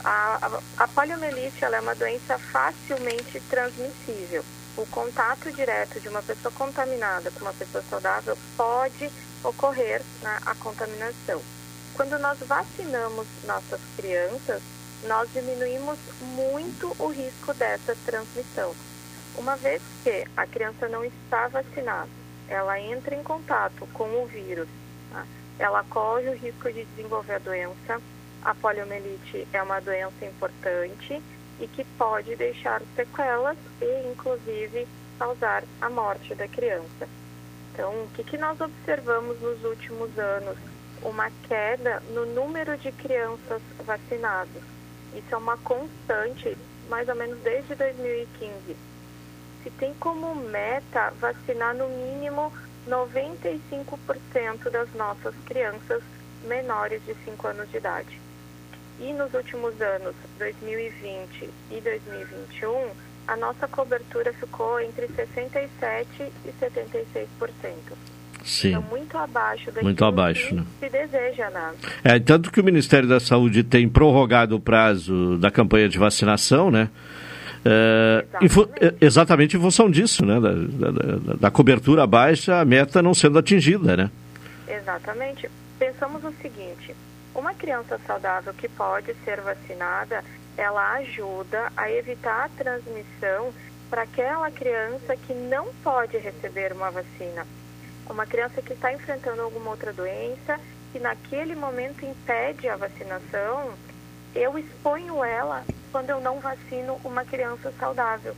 [0.05, 4.41] a, a poliomielite é uma doença facilmente transmissível
[4.81, 9.11] o contato direto de uma pessoa contaminada com uma pessoa saudável pode
[9.43, 11.41] ocorrer né, a contaminação.
[11.93, 14.61] Quando nós vacinamos nossas crianças,
[15.07, 18.73] nós diminuímos muito o risco dessa transmissão.
[19.37, 22.09] Uma vez que a criança não está vacinada,
[22.47, 24.67] ela entra em contato com o vírus,
[25.11, 25.25] tá?
[25.59, 28.01] ela corre o risco de desenvolver a doença.
[28.43, 31.21] A poliomielite é uma doença importante
[31.61, 37.07] e que pode deixar sequelas e, inclusive, causar a morte da criança.
[37.71, 40.57] Então, o que, que nós observamos nos últimos anos
[41.03, 44.61] uma queda no número de crianças vacinadas.
[45.13, 46.57] Isso é uma constante,
[46.89, 48.75] mais ou menos desde 2015.
[49.63, 52.51] Se tem como meta vacinar no mínimo
[52.87, 56.01] 95% das nossas crianças
[56.43, 58.21] menores de 5 anos de idade.
[59.01, 62.87] E nos últimos anos, 2020 e 2021,
[63.27, 66.05] a nossa cobertura ficou entre 67%
[66.45, 67.27] e 76%.
[68.43, 68.69] Sim.
[68.69, 70.63] Então, muito abaixo daquilo Muito abaixo, que né?
[70.79, 71.73] se deseja, né?
[72.03, 76.71] É, tanto que o Ministério da Saúde tem prorrogado o prazo da campanha de vacinação,
[76.71, 76.89] né?
[77.63, 80.39] É, em fu- é, exatamente em função disso, né?
[80.39, 84.09] Da, da- da- da cobertura baixa, a meta não sendo atingida, né?
[84.67, 85.47] Exatamente.
[85.77, 86.95] Pensamos o seguinte:
[87.33, 90.23] uma criança saudável que pode ser vacinada,
[90.57, 93.53] ela ajuda a evitar a transmissão
[93.89, 97.45] para aquela criança que não pode receber uma vacina.
[98.09, 100.59] Uma criança que está enfrentando alguma outra doença
[100.91, 103.73] que naquele momento impede a vacinação,
[104.35, 108.35] eu exponho ela quando eu não vacino uma criança saudável.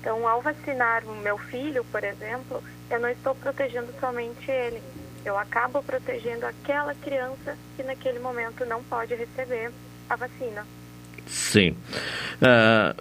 [0.00, 4.82] Então, ao vacinar o meu filho, por exemplo, eu não estou protegendo somente ele.
[5.26, 9.72] Eu acabo protegendo aquela criança que naquele momento não pode receber
[10.08, 10.64] a vacina.
[11.26, 11.76] Sim.
[12.40, 12.94] Ah,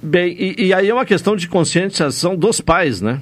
[0.00, 3.20] bem, e, e aí é uma questão de conscientização dos pais, né?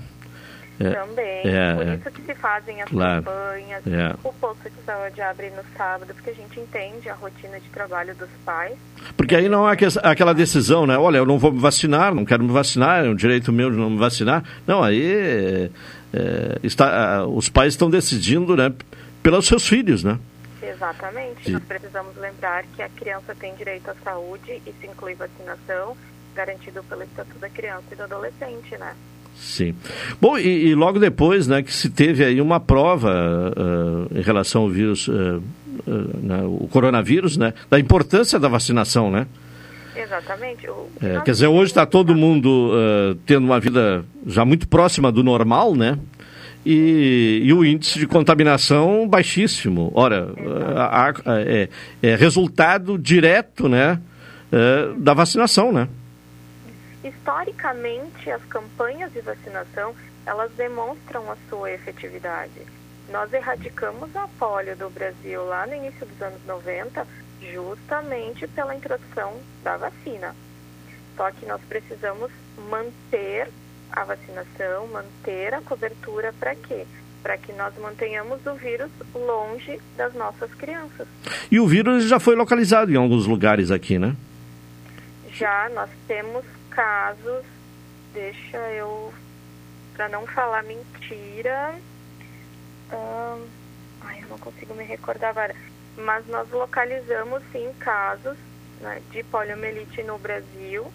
[0.78, 1.40] É, Também.
[1.44, 1.94] é, por é.
[1.94, 3.22] isso que se fazem as Claro.
[3.22, 3.86] campanhas.
[3.86, 4.14] É.
[4.24, 8.14] O posto de saúde abre no sábado, porque a gente entende a rotina de trabalho
[8.16, 8.74] dos pais.
[9.16, 10.98] Porque aí não que- aquela decisão, né?
[10.98, 13.76] Olha, eu não vou me vacinar, não quero me vacinar, é um direito meu de
[13.76, 14.42] não me vacinar.
[14.66, 15.70] Não, aí
[16.14, 18.72] é, está, os pais estão decidindo, né?
[19.22, 20.18] Pelos seus filhos, né?
[20.62, 21.44] Exatamente.
[21.44, 21.52] Sim.
[21.52, 25.96] Nós precisamos lembrar que a criança tem direito à saúde, isso inclui vacinação,
[26.34, 28.94] garantido pelo Estatuto da Criança e do Adolescente, né?
[29.36, 29.74] Sim.
[30.20, 34.62] Bom, e, e logo depois, né, que se teve aí uma prova ah, em relação
[34.62, 35.40] ao vírus, ah,
[35.88, 35.90] ah,
[36.22, 39.26] né, o coronavírus, né, da importância da vacinação, né?
[39.94, 40.68] Exatamente.
[40.68, 45.12] O, É, quer dizer, hoje está todo mundo ah, tendo uma vida já muito próxima
[45.12, 45.98] do normal, né?
[46.66, 49.92] E, e o índice de contaminação baixíssimo.
[49.94, 50.28] Ora,
[50.76, 51.68] ah, ah, é,
[52.02, 54.00] é resultado direto, né,
[54.54, 55.88] eh, da vacinação, né?
[57.02, 59.92] Historicamente, as campanhas de vacinação,
[60.24, 62.62] elas demonstram a sua efetividade.
[63.10, 67.04] Nós erradicamos a polio do Brasil lá no início dos anos 90,
[67.52, 70.34] justamente pela introdução da vacina.
[71.16, 72.30] Só que nós precisamos
[72.68, 73.48] manter
[73.92, 76.86] a vacinação, manter a cobertura para quê?
[77.22, 81.06] Para que nós mantenhamos o vírus longe das nossas crianças.
[81.50, 84.16] E o vírus já foi localizado em alguns lugares aqui, né?
[85.30, 87.44] Já nós temos casos,
[88.12, 89.12] deixa eu,
[89.94, 91.74] para não falar mentira,
[92.92, 93.40] ahn,
[94.02, 95.54] ai, eu não consigo me recordar agora,
[95.96, 98.36] mas nós localizamos sim casos
[98.80, 100.90] né, de poliomielite no Brasil.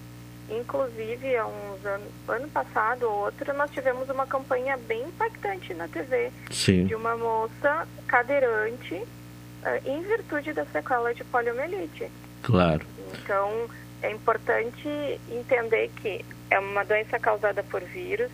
[0.50, 5.88] Inclusive, há uns anos, ano passado ou outro, nós tivemos uma campanha bem impactante na
[5.88, 6.86] TV Sim.
[6.86, 9.04] de uma moça cadeirante
[9.64, 12.10] ah, em virtude da sequela de poliomielite.
[12.42, 12.86] Claro.
[13.14, 13.70] Então,
[14.02, 14.88] é importante
[15.30, 18.32] entender que é uma doença causada por vírus.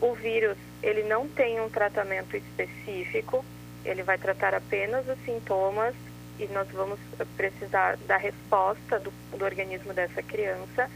[0.00, 3.44] O vírus, ele não tem um tratamento específico,
[3.84, 5.94] ele vai tratar apenas os sintomas
[6.38, 6.98] e nós vamos
[7.36, 10.88] precisar da resposta do, do organismo dessa criança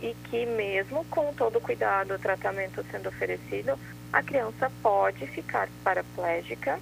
[0.00, 3.78] e que mesmo com todo o cuidado, o tratamento sendo oferecido,
[4.12, 6.78] a criança pode ficar paraplégica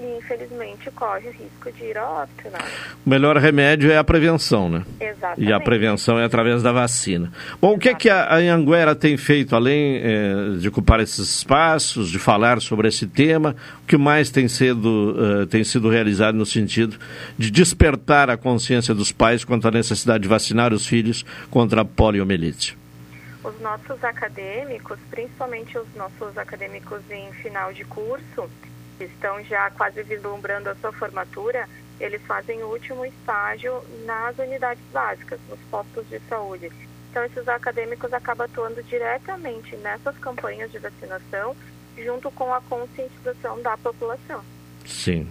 [0.00, 2.58] e infelizmente corre o risco de ir ao óbito, né?
[3.04, 4.84] O melhor remédio é a prevenção, né?
[5.00, 5.48] Exatamente.
[5.48, 7.32] E a prevenção é através da vacina.
[7.60, 11.36] Bom, o que é que a a Anhanguera tem feito, além eh, de ocupar esses
[11.36, 16.34] espaços, de falar sobre esse tema, o que mais tem sido, eh, tem sido realizado
[16.34, 16.96] no sentido
[17.36, 21.84] de despertar a consciência dos pais quanto à necessidade de vacinar os filhos contra a
[21.84, 22.78] poliomielite?
[23.44, 28.48] Os nossos acadêmicos, principalmente os nossos acadêmicos em final de curso,
[29.02, 31.68] que estão já quase vislumbrando a sua formatura,
[31.98, 36.70] eles fazem o último estágio nas unidades básicas, nos postos de saúde.
[37.10, 41.54] Então, esses acadêmicos acabam atuando diretamente nessas campanhas de vacinação,
[41.98, 44.42] junto com a conscientização da população.
[44.86, 45.28] Sim.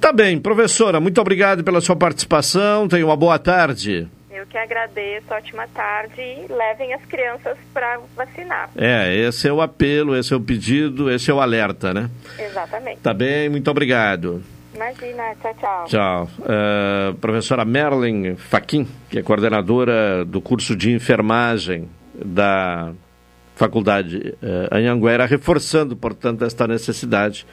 [0.00, 2.86] Tá bem, professora, muito obrigado pela sua participação.
[2.88, 4.08] Tenha uma boa tarde.
[4.42, 8.70] Eu que agradeço, ótima tarde e levem as crianças para vacinar.
[8.74, 12.10] É, esse é o apelo, esse é o pedido, esse é o alerta, né?
[12.36, 12.98] Exatamente.
[13.02, 14.42] Tá bem, muito obrigado.
[14.74, 15.84] Imagina, tchau, tchau.
[15.86, 16.28] Tchau.
[16.40, 22.92] Uh, professora Merlin Faquin, que é coordenadora do curso de enfermagem da
[23.54, 27.46] faculdade uh, Anhanguera, reforçando, portanto, esta necessidade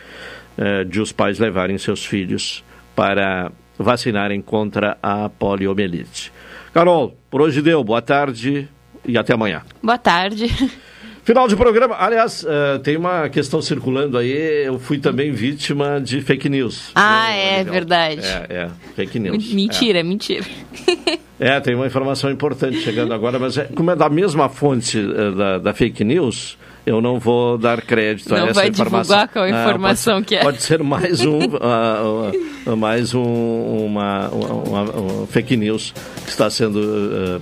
[0.57, 2.63] uh, de os pais levarem seus filhos
[2.95, 6.33] para vacinarem contra a poliomielite.
[6.73, 7.83] Carol, por hoje deu.
[7.83, 8.67] Boa tarde
[9.05, 9.63] e até amanhã.
[9.81, 10.47] Boa tarde.
[11.23, 11.95] Final de programa.
[11.99, 14.65] Aliás, uh, tem uma questão circulando aí.
[14.65, 16.91] Eu fui também vítima de fake news.
[16.95, 18.25] Ah, é, verdade.
[18.25, 19.53] É, é, fake news.
[19.53, 20.03] Mentira, é.
[20.03, 20.45] mentira.
[21.41, 25.33] É, tem uma informação importante chegando agora, mas é, como é da mesma fonte uh,
[25.33, 26.57] da, da, fake news,
[26.89, 28.83] eu não vou dar crédito não a essa informação.
[28.83, 30.41] Não vai divulgar qual informação ah, pode, que é.
[30.41, 32.31] Pode ser mais um, uh,
[32.75, 35.93] mais um, uma, uma, uma, fake news
[36.23, 37.41] que está sendo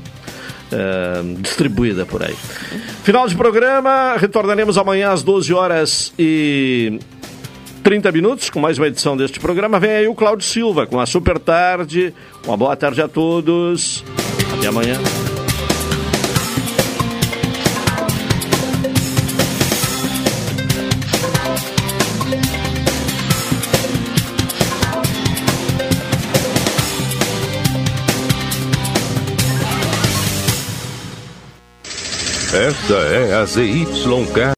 [0.68, 2.36] Uh, distribuída por aí.
[3.02, 7.00] Final de programa, retornaremos amanhã às 12 horas e
[7.84, 9.80] 30 minutos com mais uma edição deste programa.
[9.80, 12.14] Vem aí o Cláudio Silva com a Super Tarde.
[12.46, 14.04] Uma boa tarde a todos.
[14.58, 14.98] Até amanhã.
[32.58, 34.40] Esta é a ZYK